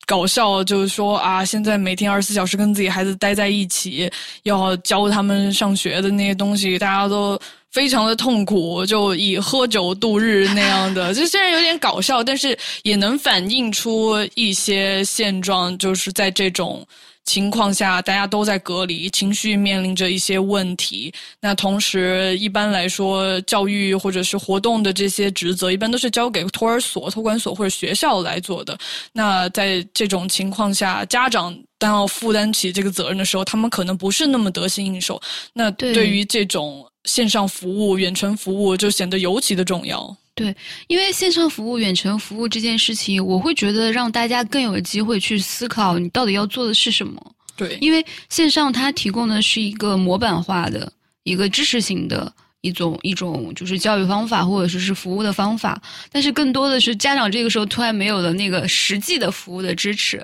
[0.06, 4.08] 搞笑，就是说啊，现在每天二十四小时跟自己孩子待在一起，
[4.44, 7.36] 要教他们上学的那些东西，大家都
[7.74, 11.12] 非常的痛苦，就以喝酒度日那样的。
[11.12, 16.86] 就虽然有点搞笑，但是也能反映出一些现状，就是在这种。
[17.26, 21.10] 情况下，大家都在隔离，情绪面临着一些问题。
[21.40, 28.76] 那同时，一般来说，教育或者是活动的这些职责，一般都是交给托儿所、托管所或者学校来做的。
[29.10, 35.18] 那在这种情况下，家长当要负担起这个责任的时候，他们可能不是那么得心应手。
[35.54, 40.16] 那对于这种线上服务、远程服务，就显得尤其的重要。
[40.34, 40.54] 对，
[40.88, 47.34] 因为线上服务、远程服务这件事情，我会觉得让大家更有机会去思考，你到底要做的是什么。
[47.56, 60.20] 对，因为线上它提供的是一个模板化的一个知识型的一种一种就是教育方法或者说是服务的方法，但是更多的是家长这个时候突然没有了那个实际的服务的支持，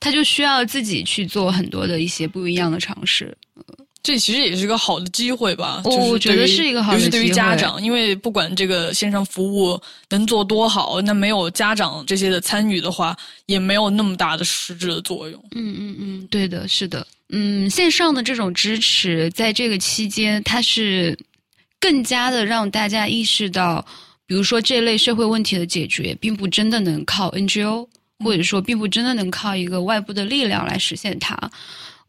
[0.00, 3.36] 他就需要自己去做很多的一些不一样的尝试。
[4.06, 5.82] 这其实也是一个好的机会吧。
[5.84, 9.76] 我觉得是一个好的机会，尤其对于家长，因为不管这个线上服务
[10.10, 13.16] 能做多好，那没有家长这些的参与的话，
[13.46, 15.44] 也没有那么大的实质的作用。
[15.56, 17.04] 嗯嗯嗯，对的，是的。
[17.30, 21.18] 嗯，线上的这种支持，在这个期间，它是
[21.80, 23.84] 更加的让大家意识到，
[24.24, 27.88] 比如说这类社会问题的解决，并不真的能靠 NGO，
[28.24, 31.36] 或者说并不真的能靠一个外部的力量来实现它。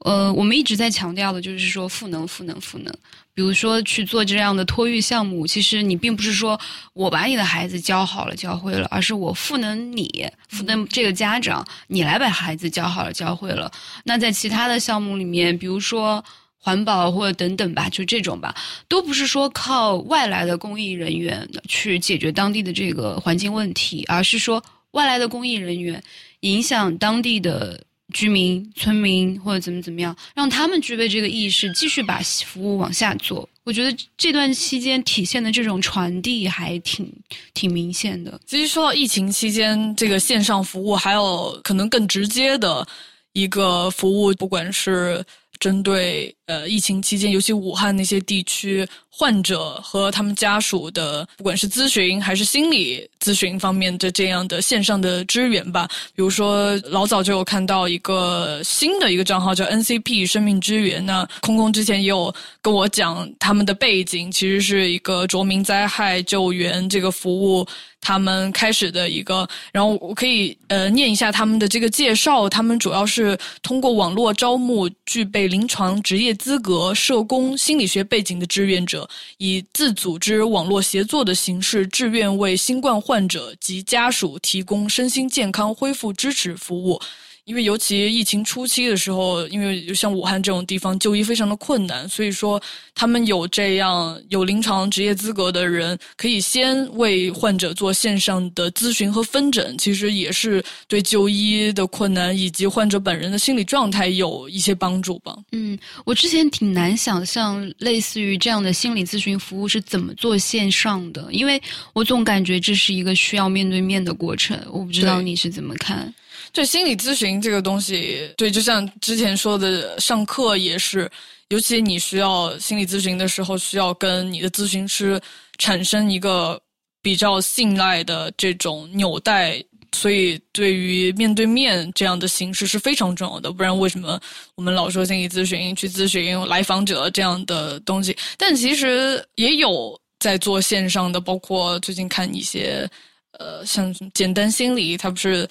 [0.07, 2.93] 呃，我们一直在强调的就是说赋能、赋能、赋能。
[3.33, 6.57] 比如说去做这样的托育项目，其实你并不是说
[6.93, 13.69] 我把你的孩子教好了、教会了，而是我赋能你、赋能这个家长，你来把孩子教好了、教会了。
[14.05, 16.23] 那在其他的项目里面，比如说
[16.57, 18.55] 环保或者等等吧，就这种吧，
[18.87, 26.01] 都不是说靠外来的公益人员去解决当地的这个环境问题，而是说外来的公益人员
[26.39, 27.83] 影响当地的。
[28.13, 33.47] 居民、村民或者怎么怎么样，让他们具备这个意识，继续把服务往下做。
[33.63, 37.11] 我觉得这段期间体现的这种传递还挺
[37.53, 38.39] 挺明显的。
[38.45, 42.87] 其实说到疫情期间这个线上服务，还有可能更直接的
[43.33, 45.21] 一个服务，不管是
[45.59, 48.87] 针对呃疫情期间，尤其武汉那些地区。
[49.19, 55.85] 患者和他们家属的，不管是咨询还是心理咨询方面的这样的线上的支援吧。
[56.15, 61.05] 比如说，老早就有看到一个新的一个账号叫 NCP 生命支援。
[61.05, 67.67] 那空空之前也有跟我讲，他们的背景其实是一个着名灾害救援这个服务，
[67.99, 69.45] 他们开始的一个。
[69.73, 79.09] 然后我可以呃念一下他们的这个介绍，他们主要是通过网络招募具备临床职业资格、社工、心理学背景的志愿者。
[79.39, 87.01] 以自组织网络协作的形式，志愿为新冠患患者及家属提供身心健康恢复支持服务。
[87.47, 92.61] 因为尤其疫情初期的时候，因为像武汉这种地方就医非常的困难，所以说
[92.93, 105.33] 他们有这样有临床职业资格的人，可以先为患者做线上的咨询和分诊，其实也是对就医的困难以及患者本人的心理状态有一些帮助吧。
[105.53, 111.61] 嗯，我之前挺难想象类似于这样的心理咨询服务是怎么做线上的，因为
[111.93, 114.61] 我总感觉这是一个需要面对面的过程。
[114.69, 116.13] 我不知道你是怎么看。
[116.57, 121.07] 对心理咨询这个东西，对，就像之前说的，上课也是，
[121.49, 125.21] 尤其你需要心理咨询的时候，需要跟你的咨询师
[125.59, 126.59] 产生一个
[126.99, 129.63] 比较信赖的这种纽带，
[129.95, 133.51] 所以对于面对面这样的形式是非常重要的。
[133.51, 134.19] 不然，为什么
[134.55, 138.17] 我们老说心理咨询去咨询来访者这样的东西？
[138.35, 142.89] 但其实也有在做线上的，包括最近看一些，
[143.37, 145.47] 呃，像简单心理，它不是。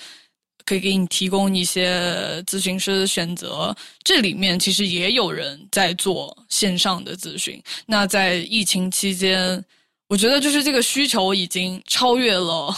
[0.67, 7.63] 可以给你提供一些咨询师的选择，这里面其实也有人在做线上的咨询。
[7.87, 9.65] 那在疫情期间，
[10.09, 12.77] 我觉得就是这个需求已经超越了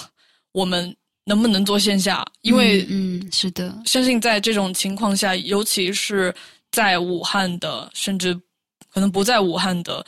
[0.52, 6.34] 我们能不能做线下，因为嗯，是的，相信在这种情况下，尤其是
[6.70, 8.38] 在武汉的，甚至
[8.92, 10.04] 可能不在武汉的，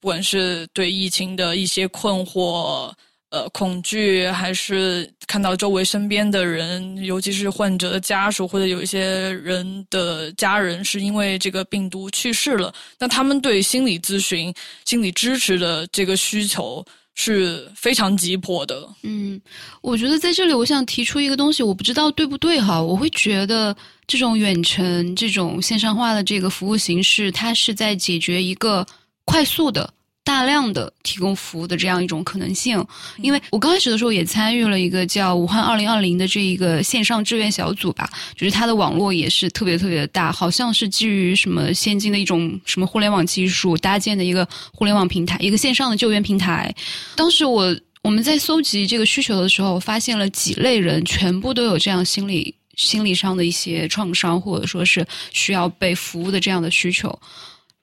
[0.00, 2.92] 不管是对疫情的一些困惑。
[3.30, 16.84] 呃，恐惧还是看到周围身边的人，尤其是患者的家属或者有一些人的家人是因为这个病毒去世了，那他们对心理咨询、心理支持的这个需求
[17.16, 18.88] 是非常急迫的。
[19.02, 19.40] 嗯，
[19.82, 28.86] 我觉得在这里我想提出一个东西，我不知道对不对哈，我会觉得这种远程、这种线上化的这个服务形式，它是在解决一个
[29.24, 29.92] 快速的。
[30.26, 32.84] 大量的提供服务的这样一种可能性，
[33.18, 46.74] 因为我刚开始的时候也参与了一个叫“武汉二零二零”的这一个线上志愿小组吧，就是它的网络也是特别特别的大，好像是基于什么先进的一种什么互联网技术搭建的一个互联网平台，一个线上的救援平台。
[47.14, 57.16] 当时我我们在搜集这个需求的时候，发现了几类人全部都有这样心理心理上的一些创伤，或者说是需要被服务的这样的需求，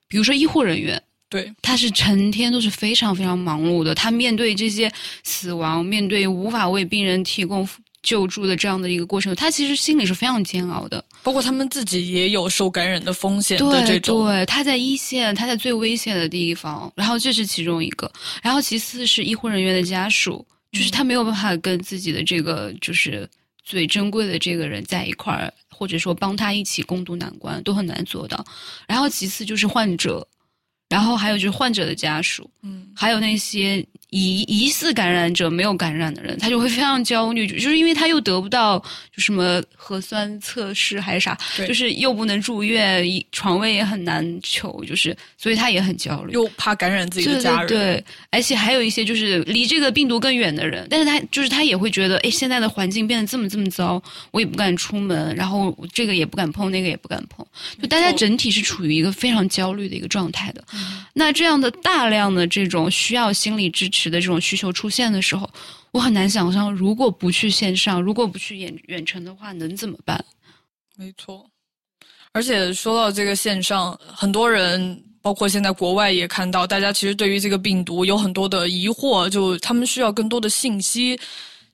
[0.08, 1.02] 比如说医护人员。
[1.34, 3.92] 对，他是成天都是非常非常忙碌的。
[3.92, 4.88] 他面对这些
[5.24, 7.68] 死亡，面对无法为病人提供
[8.04, 11.04] 救助的这样的一个过程，他其实心里是非常煎熬的。
[11.24, 14.24] 包括他们自己也有受感染的风险的这种。
[14.24, 16.92] 对，他在一线，他在最危险的地方。
[16.94, 18.08] 然后这是其中一个，
[18.40, 23.28] 然后其次是医护人员的家属，就是他没有办法跟自己的这个就是
[23.64, 28.44] 最珍贵的这个人在一块儿，或者说帮他一起共度难关，都很难做到。
[28.86, 30.24] 然后其次就是患者。
[30.94, 38.78] 然后还有就是患者的家属，嗯，还有那些疑疑似感染者没有感染的人，他就会非常焦虑，就是因为他又得不到
[39.12, 47.66] 就什么核酸测试还是啥，就是又不能住院，床位也很难求，就是所以他也很焦虑，又怕感染自己的家人。
[47.66, 54.00] 对，而且还有一些就是离这个病毒更远的人，但是他就是他也会觉得，哎，现在的环境变得这么这么糟，
[54.30, 57.44] 我也不敢出门，然后这个也不敢碰，那个也不敢碰，
[57.82, 60.62] 就大家整体是处于一个非常焦虑的一个状态的。
[61.14, 64.03] 那这样的大量的这种需要心理支持。
[64.08, 65.48] 的这种需求出现的时候，
[65.92, 70.24] 我很难想象，如果不去线上，如果不去远远程的话，能怎么办？
[70.96, 71.48] 没错，
[72.32, 81.18] 而且说到这个线上，很多人，包括现在国外也看到，大家其实对于这个病毒有很多的疑惑，就他们需要更多的信息。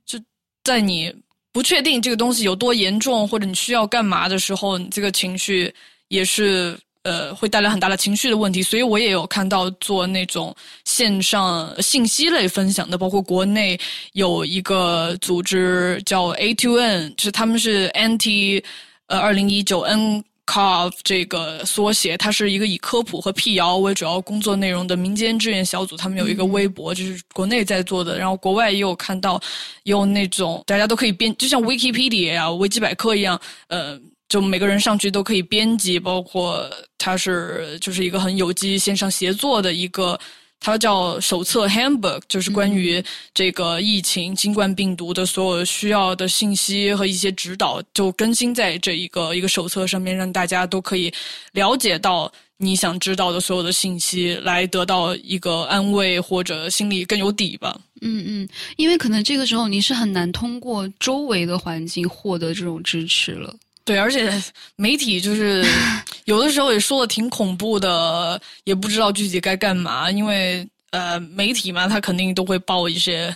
[0.07, 0.19] 就
[0.65, 1.15] 在你
[1.53, 5.75] 不确定这个东西有多严重，或者你需要干嘛的时候，你这个情绪
[6.09, 6.79] 也是。
[7.03, 13.81] 呃，会带来很大的情绪的问题，所以我也有看到做那种线上信息类分享的，包括国内
[14.13, 18.63] 有一个组织叫 A to N，就是他们是 Anti
[19.07, 29.41] 呃二零一九 N c o v 这个缩写，它是一个以科普和辟谣为主要工作内容的民间志愿小组，他们有一个微博，就是国内在做的，然后国外也有看到
[29.85, 33.99] 用那种大家都可以编，就像 Wikipedia 啊、维基百科一样，呃。
[34.31, 40.17] 就每个人上去都可以编辑，包括它是就是一个很有机线上协作的一个，
[40.61, 43.03] 它叫手册 Handbook，就是关于
[43.35, 51.13] 这个疫情新冠病毒的所有需要的信息和一些指导，就更新在这一个一个手册上面，让大家都可以
[51.53, 57.77] 了解到你想知道的所有的信息，来得到一个安慰或者心里更有底吧。
[58.03, 63.53] 嗯嗯，因为可能这个时候你是很难通过周围的环境获得这种支持了。
[63.85, 64.31] 对，而且
[64.77, 65.65] 媒体就是
[66.27, 70.11] 有的时候也说的挺恐怖的，也不知道具体该干嘛。
[70.11, 73.35] 因为呃，媒体嘛，他肯定都会报一些，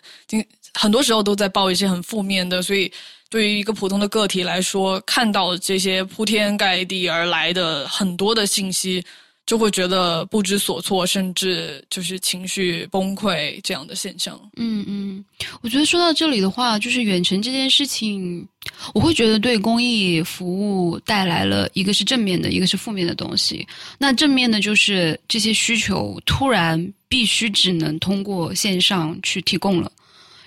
[0.75, 2.63] 很多时候都在报一些很负面的。
[2.63, 2.93] 所以，
[3.31, 9.05] 对于一个普通的个体来说，看到这些铺天盖地而来的很多的信息。
[9.47, 14.41] 就会觉得不知所措，甚至就是情绪崩溃这样的现象。
[14.57, 15.25] 嗯嗯，
[15.61, 18.49] 我觉得说到这里的话，就是远程这件事情，
[18.95, 23.67] 我会觉得对公益服务带来了一个是正面的，一个是负面的东西。
[23.99, 29.93] 那正面的就是这些需求突然必须只能通过线上去提供了，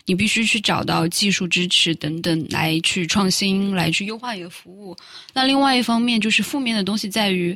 [0.07, 4.97] 你必须去找到技术支持等等来去创新，来去优化你的服务。
[5.33, 7.55] 那另外一方面就是负面的东西在于。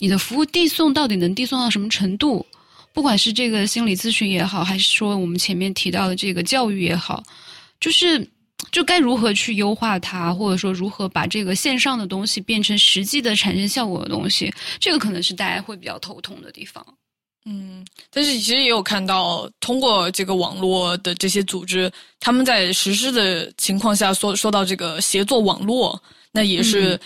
[0.00, 2.44] 你的服务递送到底能递送到什么程度？
[2.92, 7.22] 不管是这个心理咨询也好，还是说我们前面提到的这个教育也好，
[7.78, 8.28] 就是
[8.72, 16.84] 就该如何去优化它，或者说如何把这个线上的东西变成实际的产生效果的东西，这个可能是大家会比较头痛的地方。
[17.46, 26.00] 嗯，但是其实也有看到，通过这个网络的这些组织，他们在实施的情况下说说到这个协作网络，
[26.32, 27.00] 那也是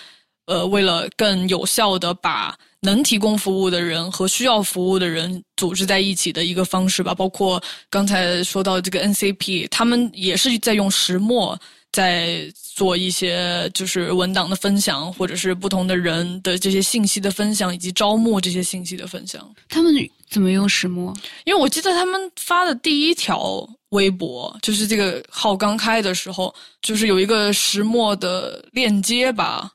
[0.46, 2.57] 呃为了更有效的把。
[2.80, 11.59] 能提供服务的人和需要服务的人组织在一起的一个方式吧，包括刚才说到这个 NCP，他们也是在用石墨
[11.92, 19.50] 在做一些就是文档的分享，或者是不同的人的这些信息的分享，以及招募这些信息的分享。
[19.70, 19.90] 他们
[20.28, 21.11] 怎么用石墨？
[21.46, 29.70] 因为我记得他们发的第一条微博，就是这个号刚开的时候，就是有一个石墨的链接吧。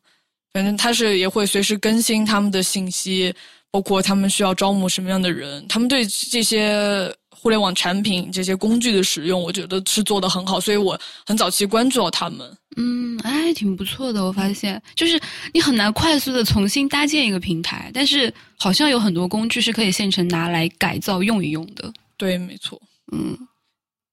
[0.60, 3.34] 反正他是也会随时更新他们的信息，
[3.72, 5.66] 包括他们需要招募什么样的人。
[5.70, 12.58] 他们对这些互联网产品、这些工具的使用，我觉得是做的很好，所以我很早期关注到他们。
[12.76, 14.22] 嗯，哎，挺不错的。
[14.26, 15.18] 我发现，就是
[15.54, 21.90] 你很难快速的重新搭建一个平台，但是好像有很多工具是可以现成拿来改造用一用的。
[22.18, 22.78] 对，没错。
[23.14, 23.34] 嗯，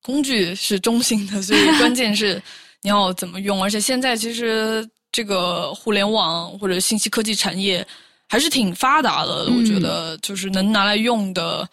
[0.01, 2.41] 工具是中性的，所以关键是
[2.83, 3.61] 你要怎么用。
[3.61, 4.89] 而且现在其实。
[5.17, 7.83] 这个互联网或者信息科技产业
[8.29, 11.67] 还是挺发达的，我觉得就是能拿来用的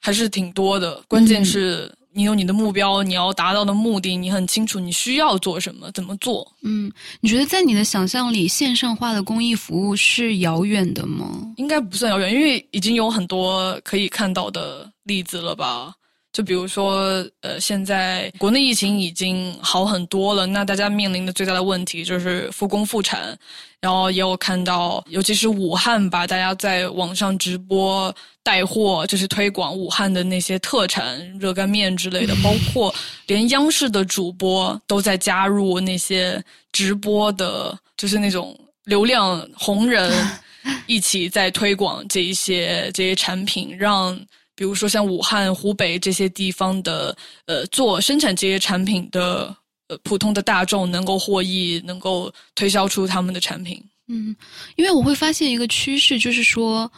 [0.00, 1.02] 还是挺多的。
[1.08, 6.46] 关键是你有你的目标，你要达到的目的，你很清楚你需要做什么，怎么做。
[6.62, 6.88] 嗯，
[7.18, 11.52] 你觉得在你的想象里，线上化的公益服务是遥远的吗？
[11.56, 15.92] 应该不算遥远，因为已经有很多可以看到的例子了吧。
[16.32, 23.36] 就比如说，呃，现在国内疫情已经好很多了，那大家面临的最大的问题就是复工复产。
[23.80, 28.12] 然后也有看到，尤其是武汉吧，大家在网上直播
[28.42, 32.92] 带货，就是推广武汉的那些特产热干面之类的，包括
[33.28, 40.12] 连央视的主播都在加入那些直播的，就是那种流量红人，
[40.86, 44.20] 一起在推广这一些这些产品，让。
[44.58, 49.54] 比如说像武汉、湖北这些地方的呃做生产这些产品的
[49.86, 53.80] 呃普通的大众能够获益，能够推销出他们的产品。
[54.08, 54.34] 嗯，
[54.74, 56.90] 因为我会发现一个趋势，就是说。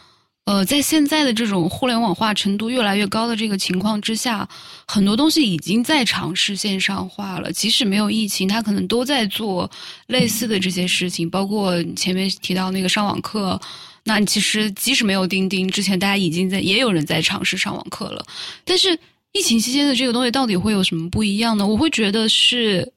[0.45, 4.49] 呃，在现在的这种互联网化程度越来越高的这个情况之下，
[4.87, 7.51] 很多东西已经在尝试线上化了。
[7.51, 9.69] 即使没有疫情，它可能都在做
[10.07, 11.29] 类似的这些事情。
[11.29, 13.61] 包括前面提到那个上网课，
[14.03, 18.25] 那其实即使没有钉钉，之前大家已经在也有人在尝试上网课了。
[18.63, 18.97] 但是
[19.31, 21.65] 疫情期间的这个东西到底会有什么不一样呢？
[21.65, 22.91] 我会觉得是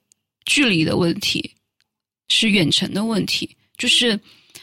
[0.44, 1.50] 距离的问题，
[2.28, 4.18] 是远程的问题，就是。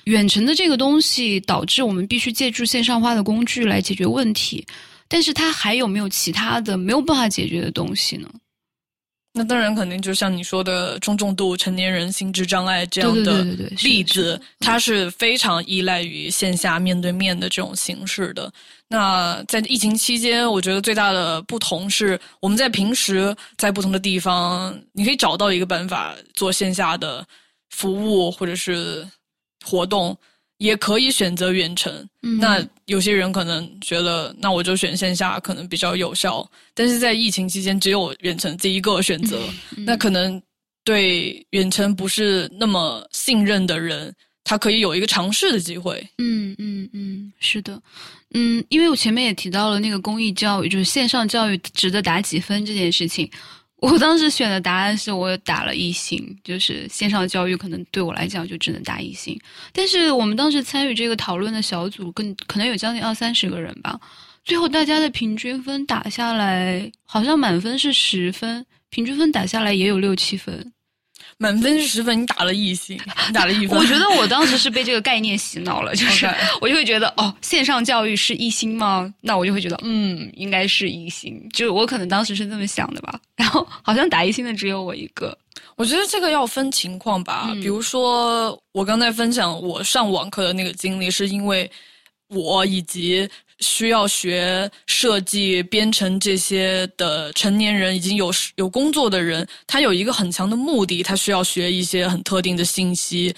[0.05, 4.65] 远程的这个东西导致我们必须借助线上化的工具来解决问题，
[5.07, 8.27] 但是它还有没有其他的没有办法解决的东西呢？
[9.33, 13.43] 那当然，肯定就像你说的中重度成年人心智障碍这样的
[13.83, 18.51] 例子，它是非常依赖于线下面对面的这种形式的。
[18.87, 27.25] 那在疫情期间，我觉得最大的不同是，我们在平时在不同的地方，你可以找到一个办法做线下的
[27.69, 29.07] 服务，或者是。
[29.63, 30.17] 活动
[30.61, 32.07] 也可以选择远程，
[32.39, 36.47] 那有些人可能觉得，那我就选线下可能比较有效。
[36.75, 39.41] 但是在疫情期间，只有远程这一个选择，
[39.75, 40.39] 那可能
[40.83, 46.07] 对远程不是那么信任的人，他可以有一个尝试的机会。
[46.19, 47.81] 嗯嗯嗯，是的，
[48.35, 53.27] 嗯，因为我前面也提到了那个公益教育，就是线上教育值得打几分这件事情。
[53.81, 59.37] 我当时选的答案是我打了一星，就是线上教育可能对我来讲就只能打一星。
[59.73, 63.99] 但是我们当时参与这个讨论的小组，更可能有将近二三十个人吧，
[64.45, 70.71] 最后大家的平均分打下来，好像满分是十分，平均分打下来也有六七分。
[71.41, 72.95] 满分是十分，你打了一星，
[73.33, 73.75] 打了一分。
[73.75, 76.29] 我觉得我当时是被这个概念洗脑了，就是
[76.61, 79.11] 我就会觉得哦，线上教育是一星吗？
[79.21, 81.43] 那我就会觉得嗯，应该是一星。
[81.51, 83.19] 就我可能当时是这么想的吧。
[83.35, 85.35] 然后好像打一星的只有我一个。
[85.77, 87.49] 我觉得这个要分情况吧。
[87.55, 91.67] 比如说我刚才分享我上网课的那个经历，是因为
[92.27, 93.27] 我以及。
[93.61, 103.33] 需要学设计、编程这些的成年人，已经有有工作的人，他有一个很强的目的，他需要学一些很特定的信息，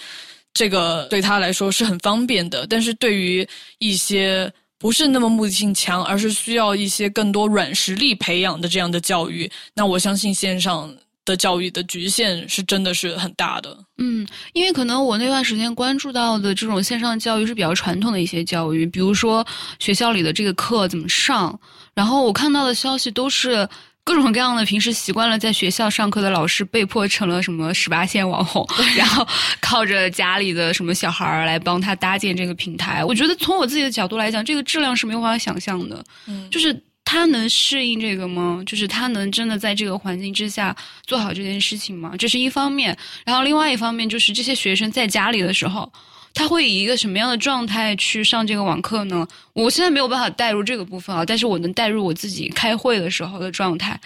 [0.52, 2.66] 这个对他来说是很方便的。
[2.66, 3.46] 但是对于
[3.78, 10.94] 一些不是那么目的性强，而是需要一些更多软实力培养的这样的教育，那我相信线上。
[11.24, 13.76] 的教育的局限是真的是很大的。
[13.98, 19.46] 嗯，因为可能我那段时间关注到的这种线上教育是比较传统的一些教育，比如说
[19.78, 21.58] 学校里的这个课怎么上，
[21.94, 23.68] 然后我看到的消息都是
[24.02, 28.66] 各种各样的，平时习惯了在学校上课的老师被迫成了什么十八线网红，
[28.96, 29.26] 然后
[29.60, 33.04] 靠着家里的什么小孩儿来帮他搭建这个平台。
[33.04, 36.04] 我觉得从我自己的角度来讲，这个质量是没有办法想象的。
[36.26, 36.82] 嗯，就是。
[37.04, 38.62] 他能适应这个吗？
[38.64, 40.74] 就是他能真的在这个环境之下
[41.06, 42.14] 做好这件事情吗？
[42.18, 42.96] 这是一方面。
[43.24, 45.92] 然后另外一方面就是这些学生在家里的时候，
[46.32, 49.28] 他会以一个什么样的状态去上这个网课呢？
[49.52, 54.00] 我现在没有办法带入这个部分啊，但是我能带入我自己开会的时候的状态。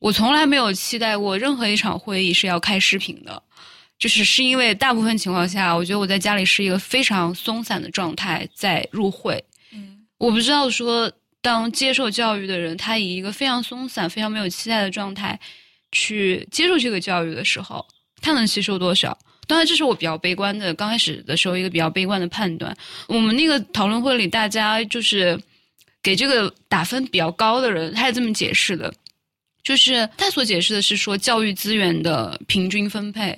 [0.00, 3.40] 我从来没有期待过任何一场会议是要开视频的，
[4.00, 9.42] 就是是因为大部分情况下，我觉得我在家里是一个非常松散的状态在入会。
[9.72, 11.10] 嗯，我不知道说。
[11.42, 15.38] 当接受教育的人，他以一个非常松散、非常没有期待的状态
[15.90, 17.84] 去接受这个教育的时候，
[18.20, 19.18] 他能吸收多少？
[19.48, 22.74] 当然，这是我比较悲观的，刚开始的时候一个比较悲观的判断。
[23.08, 25.38] 我们那个讨论会里，大家就是
[26.00, 28.94] 给这个打分比较高的人，他是这么解释的，
[29.64, 33.36] 就是他所解释的是说教育资源的平均分配，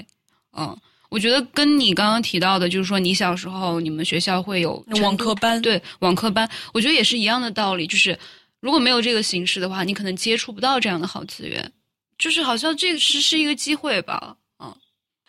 [0.57, 0.77] 嗯。
[1.15, 7.87] 我觉得跟你刚刚提到的，就是说你小时候你们学校会有网课班，对网课班，我觉得也是一样的道理。
[7.87, 8.19] 就是
[8.59, 11.73] 如果没有这个形式的话，你可能接触不到这样的好资源。
[12.19, 14.75] 就是好像这是是一个机会吧，嗯，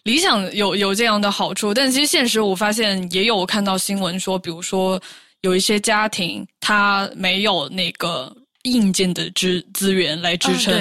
[0.06, 5.00] 理想有有这样的好处，但其实现实我发现也有看到新闻说，比如说
[5.42, 8.36] 有一些家庭他没有那个。
[8.66, 10.74] 硬件的支资源来支撑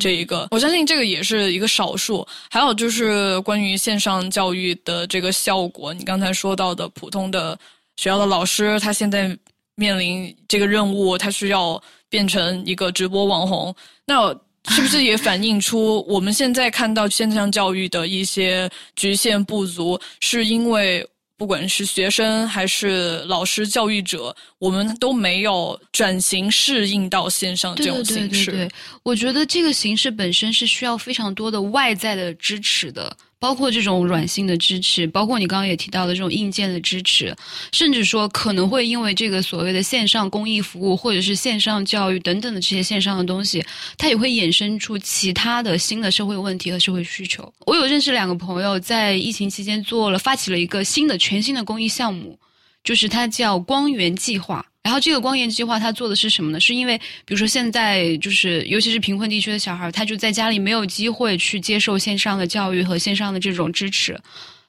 [0.00, 2.26] 这一个，我相信这个也是一个少数。
[2.50, 7.58] 还有就是关于线上教育的这个效果，你刚才说到的普通的
[7.96, 9.36] 学校的老师，他现在
[9.74, 13.74] 面临这个任务，他需要变成一个直播网红，
[14.06, 14.32] 那
[14.68, 21.06] 是不是也反映出我们现在看到线上教育的一些局限不足，是因为？
[21.42, 28.52] 不管是学生还是老师、教育者，我们都没有转型适应到线上这种形式。
[28.52, 28.72] 对对对对，
[29.02, 37.34] 我觉得这个形式本身是需要非常多的外在的支持的，包括这种软性的支持，包括你刚刚也提到的这种硬件的支持，
[37.72, 43.60] 甚至说可能会因为这个所谓的线上公益服务或者是线上教育等等的这些线上的东西，
[43.98, 47.52] 它也会衍生出其他的新的社会问题和社会需求。
[47.66, 52.38] 我有认识两个朋友在疫情期间做了发起了一个新的全新的公益项目，
[52.84, 54.64] 就是它叫光源计划。
[54.82, 56.58] 然后这个光源计划它做的是什么呢？
[56.58, 64.20] 是因为比如说现在就是尤其是贫困地区的小孩，他就在家里没有机会去接受线上的教育和线上的这种支持。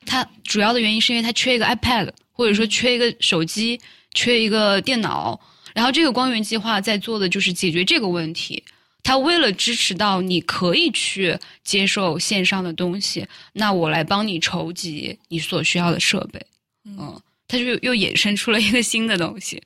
[0.06, 3.82] 他主要的原因是因为他缺一个 iPad，或者说缺一个手机，
[4.14, 5.40] 缺一个电脑。
[5.74, 8.64] 然后这个光源计划在做的就是解决这个问题。
[9.02, 16.40] 他为了支持到你可以去接受线上的东西，那我来帮你筹集你所需要的设备。
[16.86, 17.20] 嗯。
[17.54, 19.62] 它就又衍生出了一个新的东西，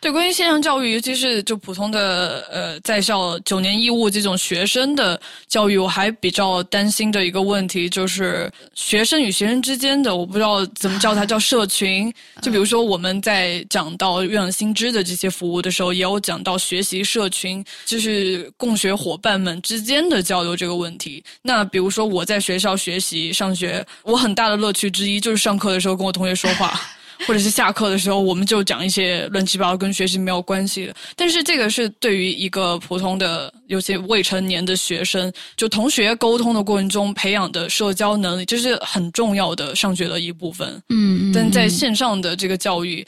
[0.00, 12.12] 对，关于线上教育，尤其是就普通的呃在校九年义务这种学生的教育，我还比较担心的一个问题就是学生与学生之间的，我不知道怎么叫它叫社群。
[12.42, 21.24] 就比如说我们在讲到月亮新知的这些服务的时候，也有讲到学习社群，就是共学伙伴们之间的交流这个问题。
[21.42, 26.80] 那比如说我在学校学习上学，我很大的乐趣之一就是上课的时候跟我同学说话。
[27.26, 30.94] 或者是下课的时候，我们就讲一些乱七八糟跟学习没有关系的。
[31.14, 40.82] 但是这个是对于一个普通的、有些未成年的学生，就同学沟通的过程中培养的社交能力，这是很重要的上学的一部分。
[40.88, 43.06] 嗯，但在线上的这个教育，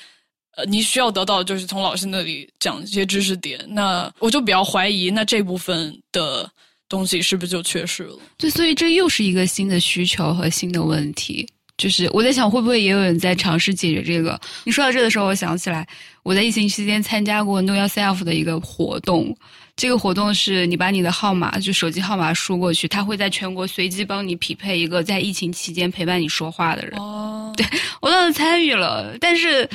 [0.57, 3.59] 呃，你需要得到就是从老师那里讲一些知识点。
[3.69, 6.51] 那我就比较怀疑，那这部分的
[6.89, 8.19] 东西是不是就缺失了？
[8.37, 11.47] 对，所以这又是一个新的需求和新的问题。
[11.79, 14.39] 就是我在想，会不会也有人在尝试解决这个？
[14.65, 15.87] 你说到这的时候，我想起来，
[16.25, 19.35] 我在疫情期间参加过 Know Yourself 的一个活动。
[19.77, 26.99] 这个活动是你把你的号码，就手机号码输过去，他会在全国随机帮你匹配一个在疫情期间陪伴你说话的人。
[26.99, 27.65] 哦， 对
[28.03, 29.67] 我当时参与了，但是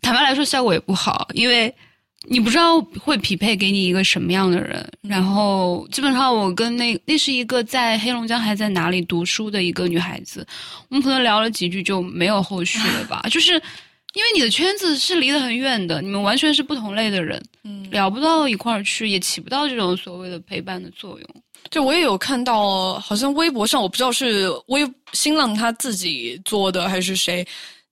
[0.00, 1.74] 坦白来说，效果也不好，因为。
[2.28, 10.46] 你不知道会匹配给你一个什么样的人，然后基本上我跟那那是一个在黑龙江还在哪里读书的一个女孩子，
[10.88, 13.20] 我们可能聊了几句就没有后续了吧？
[13.28, 21.28] 就是因为你的圈子是离得很远的，你们完全是不同类的人，嗯，聊不到一块儿去，也起不到这种所谓的陪伴的作用。
[21.70, 27.44] 就我也有看到，好像微博上我不知道是微新浪他自己做的还是谁，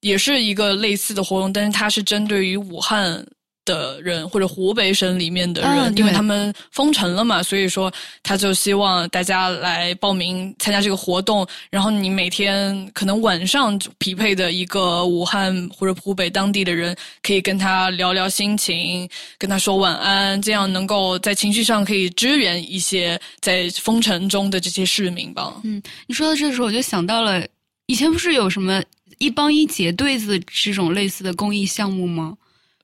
[0.02, 3.26] 也是一个类似的活动，但是它是针对于武汉。
[3.70, 7.92] 的人或者湖北省里面的人，因为他们封城了嘛，所以说
[8.22, 11.46] 他就希望大家来报名参加这个活动。
[11.70, 19.08] 然后你每天可能晚上匹配的一个武汉或者湖北当地的人，可以跟他聊聊心情，
[19.38, 25.54] 跟他说晚安，这样能够在情绪上可以支援一些在封城中的这些市民吧。
[25.62, 27.46] 嗯，你说到这时候，我就想到了
[27.86, 28.82] 以前不是有什么
[29.18, 32.34] 一帮一结对子这种类似的公益项目吗？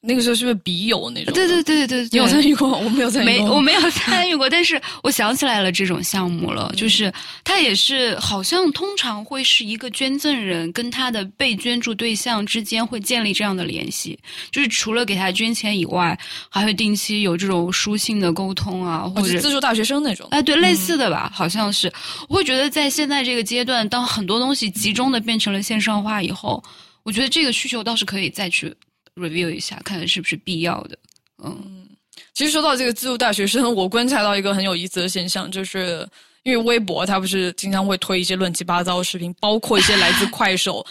[0.03, 1.34] 那个时候是不是笔友那种？
[1.34, 2.78] 对对对对，你有参与过？
[2.78, 4.49] 我没有参与过，没我没有参与过。
[4.49, 14.16] 但是我想起来了，这种项目了，就是他也是好像通常会是一个捐赠人跟他的被捐助对象之间会建立这样的联系，
[14.53, 16.16] 就是除了给他捐钱以外，
[16.49, 20.28] 还会定期有这种书信的沟通啊，或者资助大学生那种。
[20.30, 21.92] 哎，对，类似的吧，好像是。
[22.28, 26.62] 我会觉得在现在这个阶段，当很多东西集中的变成了线上化以后，
[27.03, 28.72] 我觉得这个需求倒是可以再去。
[29.17, 30.99] Review 一下，看看是不是必要的。
[31.43, 31.89] 嗯，
[32.33, 36.07] 其实说到这个自助大学生，我观察到一个很有意思的现象，就是
[36.45, 40.87] 因为微博它不是经常会推一些乱七八糟的视频，包括一些来自 快手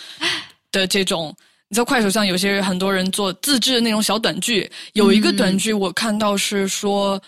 [0.72, 1.36] 的这种。
[1.68, 7.20] 你知道快手上有些很多人做自制的那种小短剧，有一个短剧我看到是说，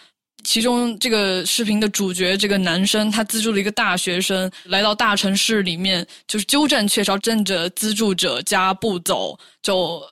[0.43, 10.03] 其中这个视频的主角这个男生，他资助了一个大学生来到大城市里面，就是鸠占鹊巢，占着资助者家不走，就。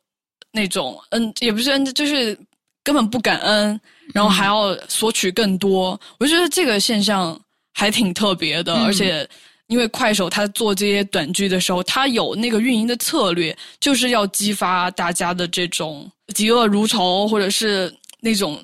[0.55, 2.37] 那种嗯，也不是嗯，就是
[2.81, 3.79] 根本不感恩，
[4.13, 5.99] 然后还要索取更多。
[6.17, 7.37] 我觉得这个现象
[7.73, 9.27] 还挺特别的，而且
[9.67, 18.63] 因为快手他做这些短剧的时候，他有那个运营的策略，就是要激发大家的这种嫉恶如仇，或者是那种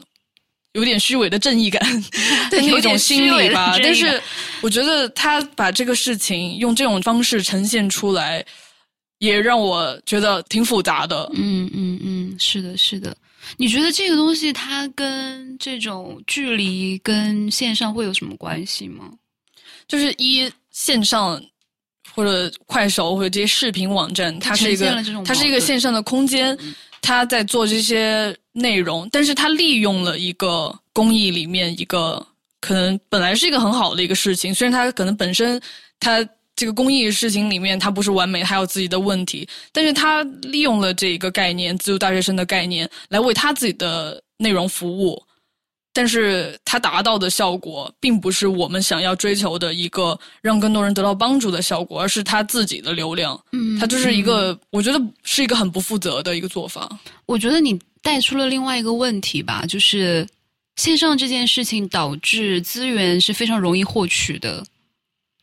[0.73, 1.81] 有点虚伪的正义感
[2.49, 3.75] 的那种心理吧。
[3.83, 4.21] 但是
[4.61, 8.45] 我觉得他把这个事情用这种方式呈现出来。
[9.22, 11.30] 也让我觉得挺复杂的。
[11.36, 13.15] 嗯嗯嗯，是的，是的。
[13.55, 19.11] 你觉得这个东西它跟这种距离跟线上会有什么关系吗？
[19.88, 21.39] 就是一线上
[22.15, 24.91] 或者快手或者这些视频网站，它是一个
[25.24, 26.57] 它是一个线上的空间，
[26.99, 32.26] 它在做这些内容，但是它利用了一个公益里面一个
[32.59, 35.61] 可能本来是一个很好的一个事情，虽然它可能本身
[35.99, 36.28] 它。
[36.62, 39.49] 这个公益事情里面，它不是完美，它有自己的问题。
[39.72, 45.20] 但是他利用了这一个概念，自由大学生的概念，来为他自己的内容服务。
[45.91, 53.43] 但是他达到的效果，并不是我们想要追求的一个让更多人得到帮助的效果，而是他自己的流量。
[53.53, 56.88] 嗯，他就是一个，我觉得是一个很不负责的一个做法。
[57.26, 60.28] 我觉得你带出了另外一个问题吧，就是
[60.76, 64.64] 线上这件事情导致资源是非常容易获取的，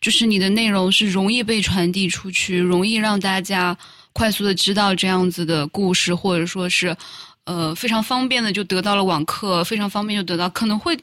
[0.01, 3.76] 就是你的内容是容易被传递出去，容易让大家
[4.12, 6.96] 快速的知道这样子的故事，或者说是。
[7.44, 10.94] 呃，非常方便的就得到了网课，非常方便就得到，可能会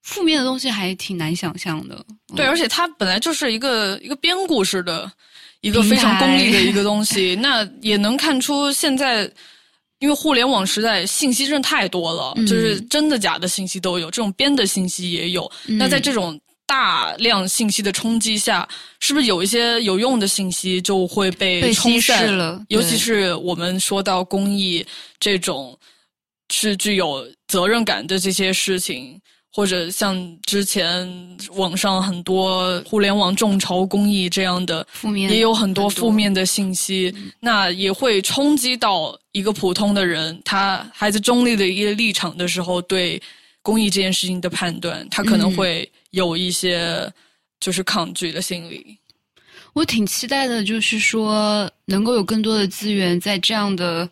[0.00, 2.02] 负面的东西还挺难想象的。
[2.34, 5.12] 对，而且它本来就是一个一个编故事的
[5.60, 9.30] 一个非常功利的一个东西， 那也能看出现在
[9.98, 15.52] 因为互联网时代信息真的太多了，就是真的假的信息都有，这种编的信息也有。
[15.66, 16.40] 那在这种
[16.70, 18.66] 大量信息的冲击下，
[19.00, 22.64] 是不是有一些有用的信息就会被冲散了？
[22.68, 24.86] 尤其是我们说到公益
[25.18, 25.76] 这种
[26.52, 29.20] 是具有责任感的这些事情，
[29.52, 43.20] 或者像之前网上很多互联网众筹公益这样的负面，也有很多负面的信息，那也会冲击到一个普通的人，他还在中立的一个立场的时候，对
[43.62, 45.90] 公益这件事情的判断，他可能会。
[46.10, 47.08] 有一些
[47.60, 48.98] 就是抗拒的心理，
[49.74, 54.10] 我挺期待的，就是说能够有更多的资源在这样的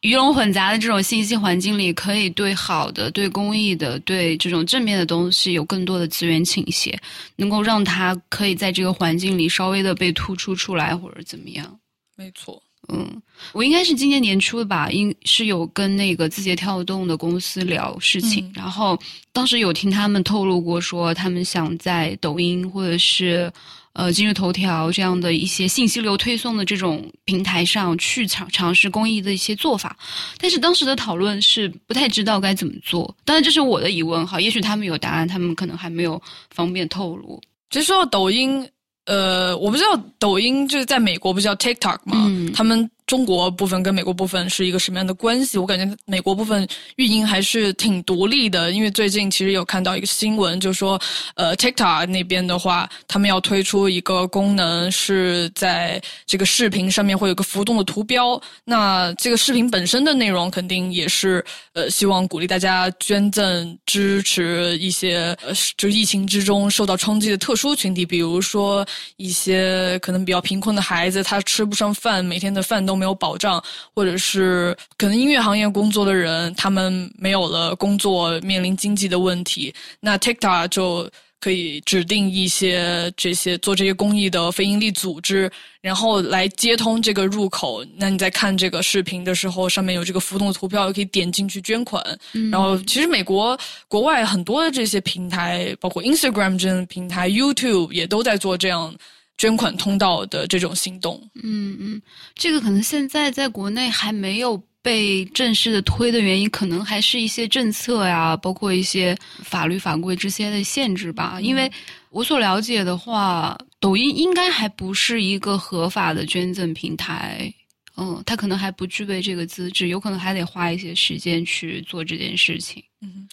[0.00, 6.98] 鱼龙混杂的这种信息环境里，可以对好的、对公益的、对这种正面的东西有更多的资源倾斜，
[7.36, 11.78] 能够让它可以在这个环境里稍微的被突出出来，或者怎么样？
[12.16, 12.62] 没错。
[12.88, 13.22] 嗯，
[13.52, 18.98] 我应该是今年年初的吧，应是有跟那个字节跳动的公司聊事情，然后
[19.32, 23.50] 当时有听他们透露过，说他们想在抖音或者是
[23.94, 29.96] 呃今日头条这样的一些信息流推送的这种平台上去尝尝试公益的一些做法，
[30.38, 33.16] 但是当时的讨论是不太知道该怎么做。
[33.24, 36.20] 当然这是我的疑问哈，也许他们有答案，他们可能还没有
[36.50, 37.40] 方便透露。
[37.70, 38.68] 其实说到抖音。
[39.06, 42.30] 呃，我不知道抖音就是在美国不是叫 TikTok 吗？
[42.54, 42.90] 他们。
[43.06, 45.58] 中国部分跟美国部分是一个什么样的关系？
[45.58, 50.98] 我感觉美国部分运营还是挺独立的，因为最近其实有看到一个新闻，就是说，
[51.34, 58.40] 呃，TikTok 那边的话，他们要推出一个功能，是在这个视频上面会有个浮动的图标。
[58.64, 61.44] 那这个视频本身的内容肯定也是，
[61.74, 68.86] 呃，希望鼓励大家捐赠支持一些，呃，就疫情之中受到冲击的特殊群体，比如说
[69.18, 72.93] 一些可能比较贫困的孩子，他吃不上饭，每天的饭都。
[72.96, 73.62] 没有保障，
[73.94, 85.50] 或者是可能音乐行业工作的人，他们没有了工作，面临经济的问题，那 TikTok 就可以指定一些这些做这些公益的非营利组织，
[85.82, 87.84] 然后来接通这个入口。
[87.96, 92.02] 那你在看这个视频的时候，上面有这个浮动的图标，可以点进去捐款。
[92.50, 98.94] 然后，其实美国国外很多的这些平台，包括 Instagram 这样的平台，YouTube 也都在做这样。
[99.36, 102.00] 捐款通道的这种行动，嗯嗯，
[102.36, 111.38] 这个可能现在在国内还没有被正式的推的原因，可能还是一些政策呀，包括一些法律法规这些的限制吧。
[111.40, 111.70] 因为
[112.10, 117.52] 我所了解的话，抖音应该还不是一个合法的捐赠平台，
[117.96, 122.80] 嗯，它可能还不具备这个资质，有可能还得花一些时间去做这件事情。
[123.02, 123.28] 嗯，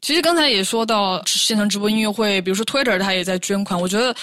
[0.00, 4.14] 其实刚才也说到现场直播音乐会，比如说 Twitter，它也在捐款，我觉得。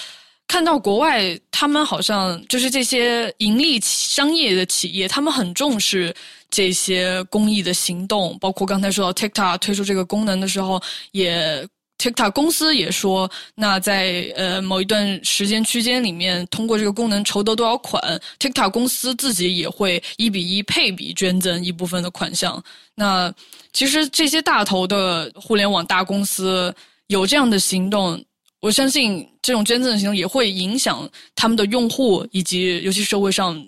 [0.48, 6.12] 看到国外，他们好像就是这些盈利商业的企业，他们很重视
[6.50, 8.36] 这些公益的行动。
[8.40, 10.82] 包括刚才说到 TikTok 推出这个功能的时候，
[11.12, 11.64] 也
[11.98, 18.02] TikTok 公司也说，那在呃某一段时间区间里面，通过这个功能筹得多少款
[18.40, 22.60] ，TikTok 公司自己也会一比一配比捐赠一部分的款项。
[22.94, 23.32] 那
[23.74, 26.74] 其实这些大头的互联网大公司
[27.08, 28.24] 有这样的行动。
[28.60, 33.64] 我相信这种捐赠行动也会影响他们的用户，以及尤其社会上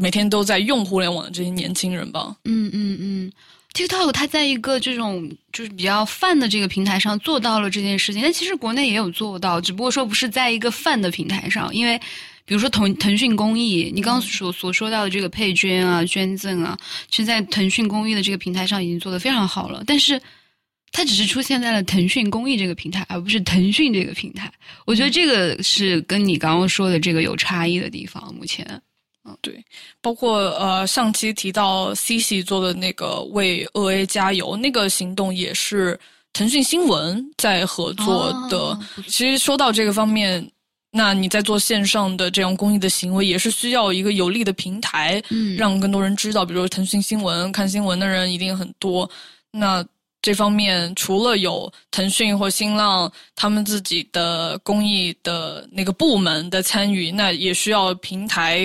[0.00, 2.34] 每天都在用互联网的这些年轻人吧。
[2.44, 3.32] 嗯嗯嗯
[3.72, 11.72] ，TikTok 它在一个这种就是比较泛的这个平台上做到了这件事情，但其实国内也有做到，只不过说不是在一个泛的平台上。
[11.72, 11.96] 因为
[12.44, 16.76] 比如说腾腾讯公益，你刚刚所所说到的这个配捐啊、捐赠啊，
[17.08, 20.20] 其实在腾讯公益的这个平台上已经做得非常好了，但是。
[20.92, 24.52] 它只是出现在了腾讯公益这个平台，而不是腾讯这个平台。
[24.84, 28.32] 我觉得这个是跟你刚刚说的这个有差异的地方。
[28.34, 28.64] 目前，
[29.24, 29.64] 嗯，对，
[30.02, 35.98] 包括呃上期提到 C C 做的那个为恶 A 加油那个行动，也是
[36.34, 38.78] 腾讯新闻在合作的。
[39.06, 40.46] 其实说到这个方面，
[40.90, 46.44] 那你在做线上的这样公益的行为，也是需要一个有力的平台，嗯，让更多人知道。
[46.44, 49.10] 比如说腾讯新闻，看新闻的人一定很多。
[49.54, 49.84] 那
[50.22, 58.60] 这方面除了有腾讯或新浪他们自己的公益的那个部门的参与，那也需要平台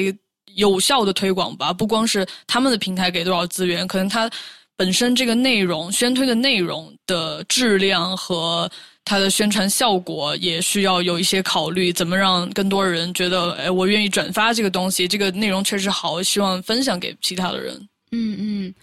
[0.56, 1.74] 有效的推广吧。
[1.74, 4.30] 不光是他们的平台给多少资源，可能它
[4.78, 8.72] 本身这个内容宣推的内容的质量和。
[9.10, 17.74] 它的宣传效果也需要有一些考虑，怎么让更多人觉得，哎，我愿意转发这个东西，这个内容确实好，希望分享给其他的人。
[18.12, 18.74] 嗯嗯，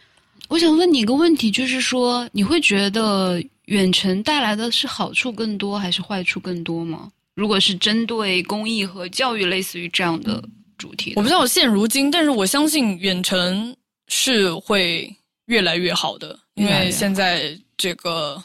[0.48, 7.10] 我想问你一个问题，就是说，你会觉得远程带来的是好处更多，还是坏处更多吗？
[7.34, 10.42] 如果是针对公益和教育类似于这样的
[10.78, 13.74] 主题，我不知道现如今，但是我相信远程
[14.08, 15.10] 是会
[15.46, 18.42] 越来越好的，因为现在这个。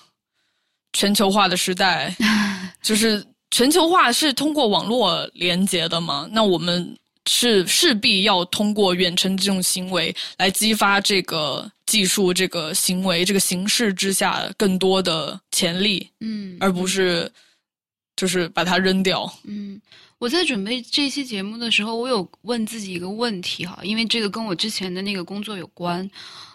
[0.94, 2.14] 全球化的时代，
[2.82, 6.28] 就是全球化是通过网络连接的嘛？
[6.32, 6.98] 那我们
[7.32, 17.32] 是势必要通过远程这种行为来激发这个技术、这个行为、这个形式之下更多的潜力，嗯，而不是
[18.16, 19.32] 就是把它扔掉。
[19.44, 19.80] 嗯，
[20.18, 26.10] 我在准备这期节目的时候，我有问自己一个问题哈，因为这个跟我之前的那个工作有关。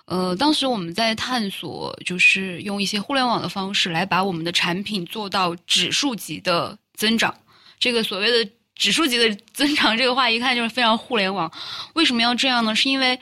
[0.07, 7.33] 呃，当时我们在探索，就是用一些互联网的方式来把我们的产品做到指数级的增长。
[7.79, 11.51] 这个所谓的指数级的增长，这个话一看就是非常互联网。
[11.95, 12.75] 为什么要这样呢？
[12.75, 13.19] 是因为，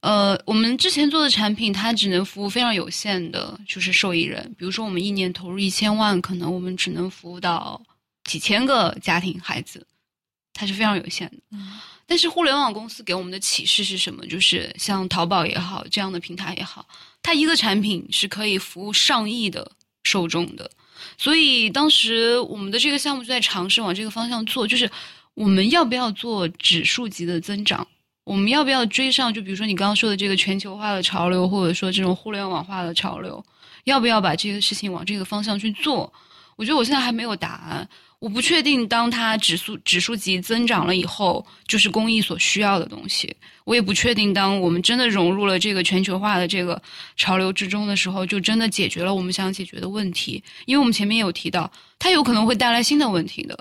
[0.00, 4.54] 呃，我们之前做的产品它只能服务非常有限的，就是受益人。
[4.58, 7.80] 比如说，我们一年投入一千万，可能我们只能服务到
[8.24, 9.86] 几千个家庭孩子，
[10.52, 11.56] 它是非常有限的。
[12.06, 14.26] 但是互联网公司给我们的启示是什么？
[14.26, 16.86] 就是像淘宝也好，这样的平台也好，
[17.22, 19.70] 它一个产品是可以服务上亿的
[20.02, 20.70] 受众的。
[21.18, 24.90] 所以当时我们的这个项目就在尝试往这个方向做，就是
[25.34, 27.86] 我们要不要做指数级的增长？
[28.24, 29.32] 我们要不要追上？
[29.32, 33.44] 就比如说你刚刚说的这个全球化的潮流，或者说这种互联网化的潮流，
[33.84, 36.12] 要不要把这个事情往这个方向去做？
[36.56, 37.88] 我觉得我现在还没有答案。
[38.20, 43.34] 我不确定，当它指数指数级增长了以后，就是公益所需要的东西。
[43.64, 46.80] 我也不确定，当我们真的融入了这个全球化的这个
[47.16, 50.42] 潮流之中的时候，就真的解决了我们想解决的问题。
[50.66, 53.58] 因为我们前面有提到，它有可能会带来新的问题的，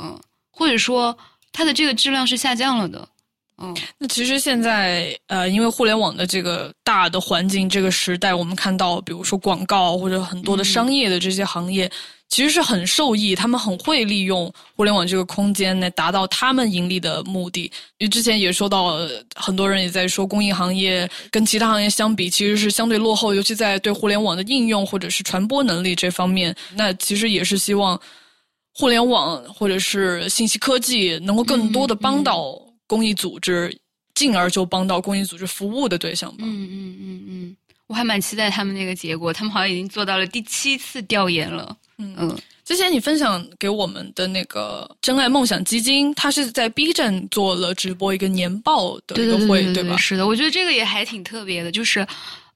[0.00, 0.18] 嗯，
[0.50, 1.16] 或者说
[1.52, 3.06] 它的这个质量是下降了的，
[3.58, 3.76] 嗯。
[3.98, 11.90] 那其实现在，呃，因为互联网的这个大的环境，这个时代，我们看到，比如说广告或者很多的商业的这些行业。
[12.28, 17.62] 其实是很受益，他们很会利用互联网这个空间来达到他们盈利的目的。
[17.96, 18.98] 因为之前也说到，
[19.34, 26.54] 很多人也在说，公益行业跟其他行业相比，其实是相对落后，尤其在对互联网的应用或者是传播能力这方面。
[26.74, 27.98] 那其实也是希望
[28.74, 33.74] 互联网或者是信息科技能够更多的帮到公益组织，
[34.14, 36.36] 进而就帮到公益组织服务的对象吧。
[36.42, 37.56] 嗯嗯嗯嗯，
[37.86, 39.32] 我还蛮期待他们那个结果。
[39.32, 41.74] 他们好像已经做到了第七次调研了。
[41.98, 49.96] 嗯嗯，之前你分享给我们的那个真爱梦想基金，它是在 B 站做了直播一个年报的一个会，对吧？
[49.96, 51.72] 是的，我觉得这个也还挺特别的。
[51.72, 52.06] 就是，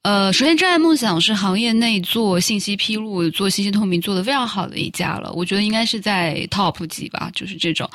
[0.03, 7.89] 呃，首先真爱梦想是行业内做信息披露、做信息透明做的非常好的一家了，我觉得应该是在 top 级吧，就是这种。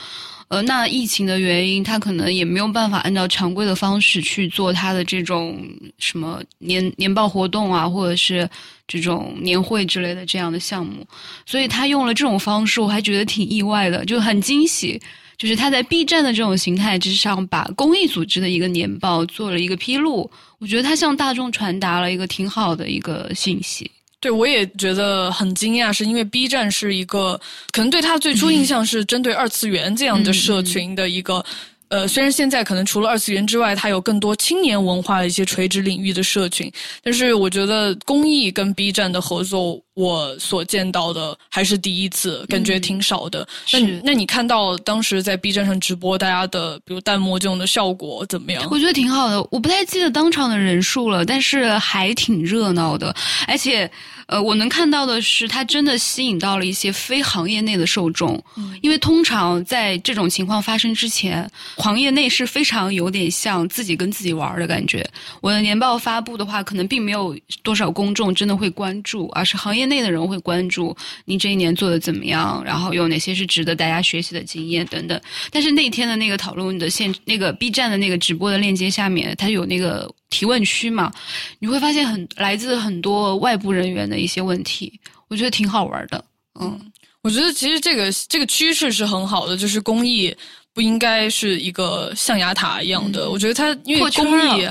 [0.48, 5.62] 呃，那疫情的原因，他可能也没有办法按照常规的方式去做他的这种
[5.98, 8.48] 什么年年报活动啊，或者是
[8.86, 11.06] 这种年会之类的这样的项目，
[11.44, 14.98] 所以他用了这种方式，我还觉得挺意外的，就很惊喜。
[15.38, 20.28] 就是他在 B 站的这种形态之上，把公益组织的一个年报做了一个披露，
[20.58, 23.90] 我觉得他向大众传达了一个挺好的一个信息。
[24.20, 31.44] 对，我也觉得很惊讶，是因为 B 站是一个可能对他最初印象是针对二次元这样的社群的一个。
[31.88, 36.70] 呃，虽然现在可能除了二次元之外，它有更多青年文化的一些垂直领域的社群，
[37.02, 43.46] 但是我觉得公益跟 B 站的合作，我所见到的还是第一次，感觉挺少的。
[43.72, 48.66] 那你那你看到当时在 B 站上直播，大家的比如弹幕这种的效果怎么样？
[48.70, 53.14] 我觉得挺好的，我不太记得当场的人数了，但是还挺热闹的，
[53.46, 53.90] 而且。
[54.28, 58.38] 呃，我能看到的是，它真的吸引到了一些非行业内的受众，
[58.82, 65.08] 因为通常在这种情况发生之前，行业内是非常有点像自己跟自己玩的感觉。
[65.40, 75.18] 我的年报发布的话，可能并没有多少公众真的会关注，而是行业内的人会关注你这一年做的怎么样，然后有哪些是值得大家学习的经验等等。
[75.50, 80.12] 但是那天的那个讨论的现，那个 B 站的那个直播的链接下面，它有那个。
[80.30, 81.12] 提问区嘛，
[81.58, 86.24] 你会发现很来自很多外部人员的一些问题，我觉得挺好玩的。
[86.60, 86.78] 嗯，
[87.22, 90.34] 我我觉得其实这个这个趋势是很好的，就是公益。
[90.74, 93.28] 不应该是一个象牙塔一样的。
[93.28, 94.68] 我觉得它因为公益，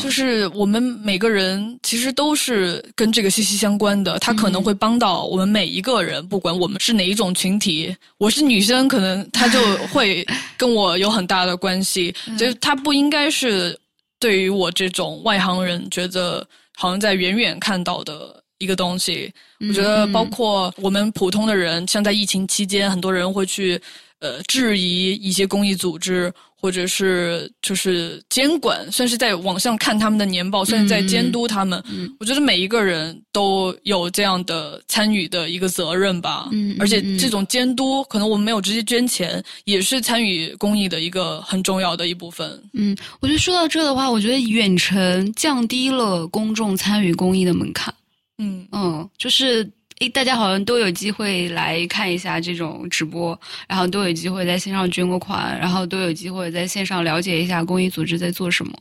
[0.00, 4.16] 就是我们每个人其实都是跟这个息息相关的。
[4.20, 7.92] 它可能会帮到我们每一个人，不管我们是哪一种群体。
[8.18, 10.24] 我是女生，可能它就会
[10.56, 12.14] 跟我有很大的关系。
[12.38, 13.76] 就是它不应该是
[14.18, 16.46] 对于我这种外行人觉得
[16.76, 19.32] 好像在远远看到的一个东西。
[19.60, 23.80] 我觉得包括我们普通的人，像在疫情期间，很多人会去。
[24.20, 31.82] 呃，质疑一些公益组织，或者是就是监管，算是在网上看他们的年报，算是在监督他们。
[32.18, 36.48] 我觉得每一个人都有这样的参与的一个责任吧。
[36.50, 42.60] 嗯，而且这种监督，可能我们没有直接捐钱，也是参与公益的一个很重要的一部分。
[42.72, 47.94] 嗯，我觉得说到这的话，我觉得远程降低了公众参与公益的门槛。
[48.38, 49.70] 嗯嗯，就是。
[50.00, 58.72] 诶，大家好像都有机会来看一下这种直播，然后都有机会在线上捐过款，然后都有机会在线上了解一下公益组织在做什么。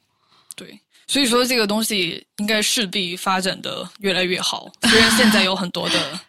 [0.55, 6.19] 对，所以说这个东西应该势必发展的越来越好，虽然现在有很多的。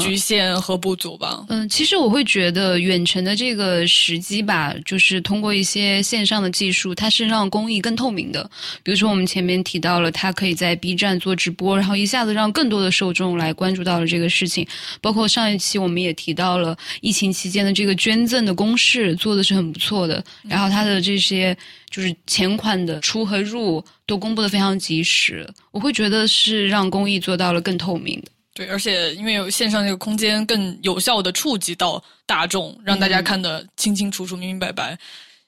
[0.00, 1.44] 局限和不足吧。
[1.48, 8.48] 嗯，其实我会觉得远程的这个时机吧，就是通过一些线上的技术，它是让公益更透明的。
[8.82, 14.66] 比如说我们前面提到了，它可以在 B 站做直播，然后一下子让更多的受众来关注到了这个事情。
[15.00, 21.56] 包括上一期我们也提到了，疫情期间的这个捐赠的公示做的是很不错的，然后它的这些
[21.90, 25.48] 就是钱款的出和入都公布的非常及时。
[25.70, 28.30] 我会觉得是让公益做到了更透明的。
[28.58, 34.98] 对，而且因为有线上这个空间，更有效的触及到大众，让大家看得清清楚楚、明明白白。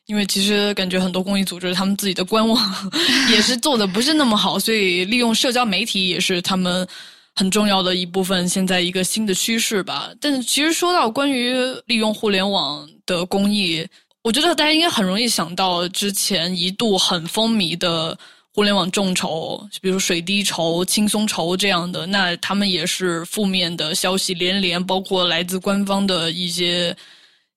[0.06, 2.90] 因为其实感觉很多公益组织，他们自己的官网
[3.28, 6.86] 也是做的不是那么好，所以利用社交媒体也是他们
[7.34, 8.48] 很重要的一部分。
[8.48, 10.12] 现在一个新的趋势吧。
[10.20, 11.52] 但是其实说到关于
[11.86, 13.84] 利用互联网的公益，
[14.22, 18.16] 我觉得大家应该很容易想到之前一度很风靡的。
[18.60, 26.94] 互联网众筹，比如水滴筹、轻松筹这样的，那他们也是负面的消息连连，包括来自官方的一些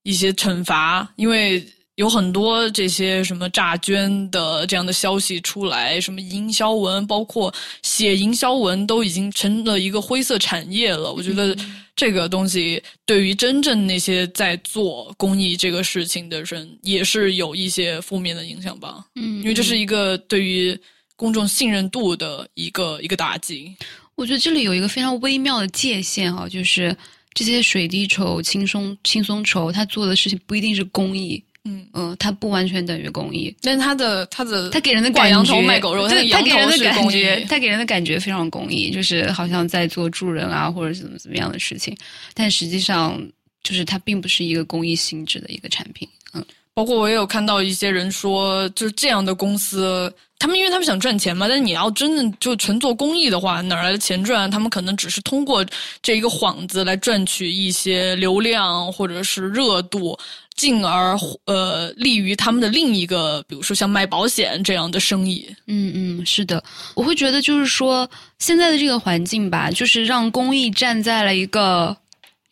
[0.03, 1.61] 一些惩罚，因为
[1.95, 11.13] 有很多这些什么诈捐的这样的消息出来，什么营销文，包括写营销文都已经成了一个灰色产业了。
[11.13, 11.55] 我觉得
[11.95, 19.05] 这个东西对于真正那些在做公益这个事情的人，也是有一些负面的影响吧。
[19.15, 20.79] 嗯，因为这是一个对于。
[21.15, 23.73] 公众信任度的一个一个打击，
[24.15, 26.93] 我觉得这里有一个非常微妙的界限哈，就是
[27.35, 41.95] 这些水滴筹、轻松轻松筹，他做的事情不一定是公益，嗯嗯，它不完全等于公益，但它的它的它给人的感觉，头卖狗肉，他给人的感觉，它给人的感觉非常公益，就是好像在做助人啊，或者怎么怎么样的事情，
[42.33, 43.21] 但实际上
[43.63, 46.43] 就是它并不是一个公益性质的一个产品，嗯。
[46.75, 54.49] 包括我也有看到一些人说，就是这样的公司，他们因为他们想赚钱嘛，但是你要真的就纯做公益的话，哪来的钱赚？
[54.49, 55.63] 他们可能只是通过
[56.01, 60.17] 这一个幌子来赚取一些流量或者是热度，
[60.55, 65.47] 进而呃利于他们的另一个，比如说像卖保险这样的生意。
[65.67, 66.63] 嗯嗯，是的，
[66.95, 71.95] 我会觉得就是说现在的这个环境吧，就是让公益站在了一个。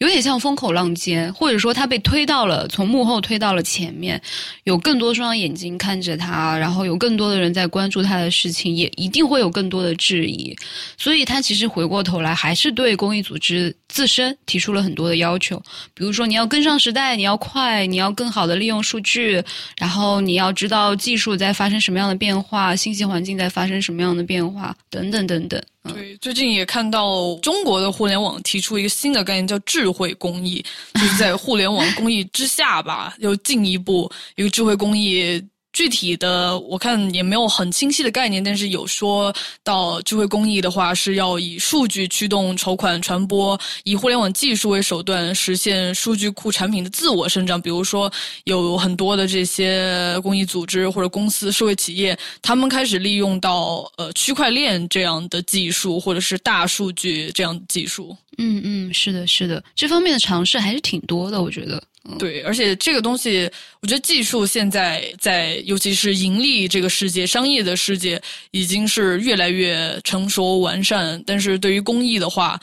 [0.01, 4.19] 有点像风口浪尖，或者说他被推到了从幕后推到了前面，
[4.63, 10.57] 有更多双眼睛看着他，然后有更多的人在关注他的事情，也一定会有更多的质疑。
[10.97, 15.61] 所以他其实回过头来还是对公益组织自身提出了很多的要求，
[15.93, 19.39] 比如说你要跟上时代，你要快，你要更好的利用数据，
[19.77, 25.61] 然后你要知道技术在发生什么样的变化，信息环境在发生什么样的变化，等等等等。
[25.83, 30.63] 对，最近也看到中国的互联网提出一个新的概念，叫智慧公益，
[30.93, 35.43] 就是在互联网公益之下吧，又进一步一个智慧公益。
[35.73, 47.61] 具体的我看也没有很清晰的概念，但是有说到智慧公益的话，是要以数据驱动筹款传播，以互联网技术为手段实现数据库产品的自我生长。
[47.61, 48.11] 比如说，
[48.43, 58.15] 有很多的这些公益组织或者公司、社会企业，他们开始利用到呃区块链这样的技术，或者是大数据这样的技术。
[58.37, 61.81] 嗯嗯，是的，是的，这方面的尝试还是挺多的，我觉得。
[62.17, 63.49] 对，而且这个东西，
[63.79, 71.21] 我觉得技术现在在，尤其是盈利这个世界、商业的世界，已经是越来越成熟完善。
[71.27, 72.59] 但是对于公益的话，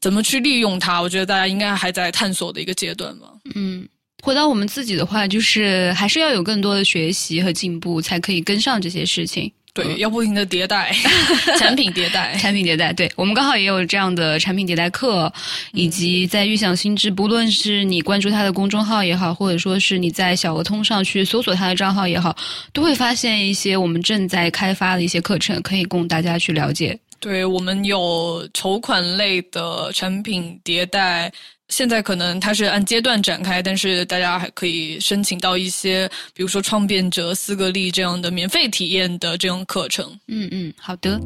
[0.00, 3.28] 怎么去利用它，我觉得大家应该还在探索的一个阶段嘛。
[3.54, 3.88] 嗯，
[4.22, 9.50] 回到我们自己的话，就是还是要有更多的学习和进步，才可以跟上这些事情。
[9.74, 10.94] 对，要不停的迭代，
[11.58, 12.92] 产品迭代，产品迭代。
[12.92, 15.32] 对我们刚好也有这样的产品迭代课，
[15.72, 22.36] 以及在预想心智，不论是你关注他的公众号也好，或者说是你在小额通上去搜索他的账号也好，
[22.74, 26.98] 都会发现一些我们正在开发的一些课程，可以供大家去了解。
[27.18, 31.32] 对我们有筹款类的产品迭代。
[31.72, 40.06] 现在可能它是按阶段展开，但是大家还可以申请到一些，比如说创变者四个力这样的免费体验的这种课程。
[40.28, 41.18] 嗯嗯，好的，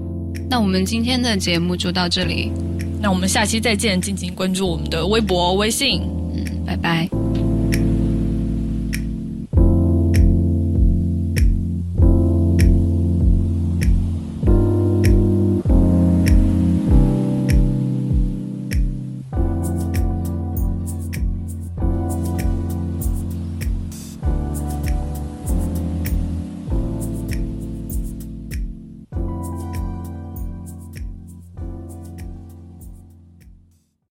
[0.48, 2.52] 那我们今天的节目就到这里，
[3.02, 6.00] 那我们下期再见，敬请关注我们的微博、微信。
[6.32, 7.25] 嗯，拜拜。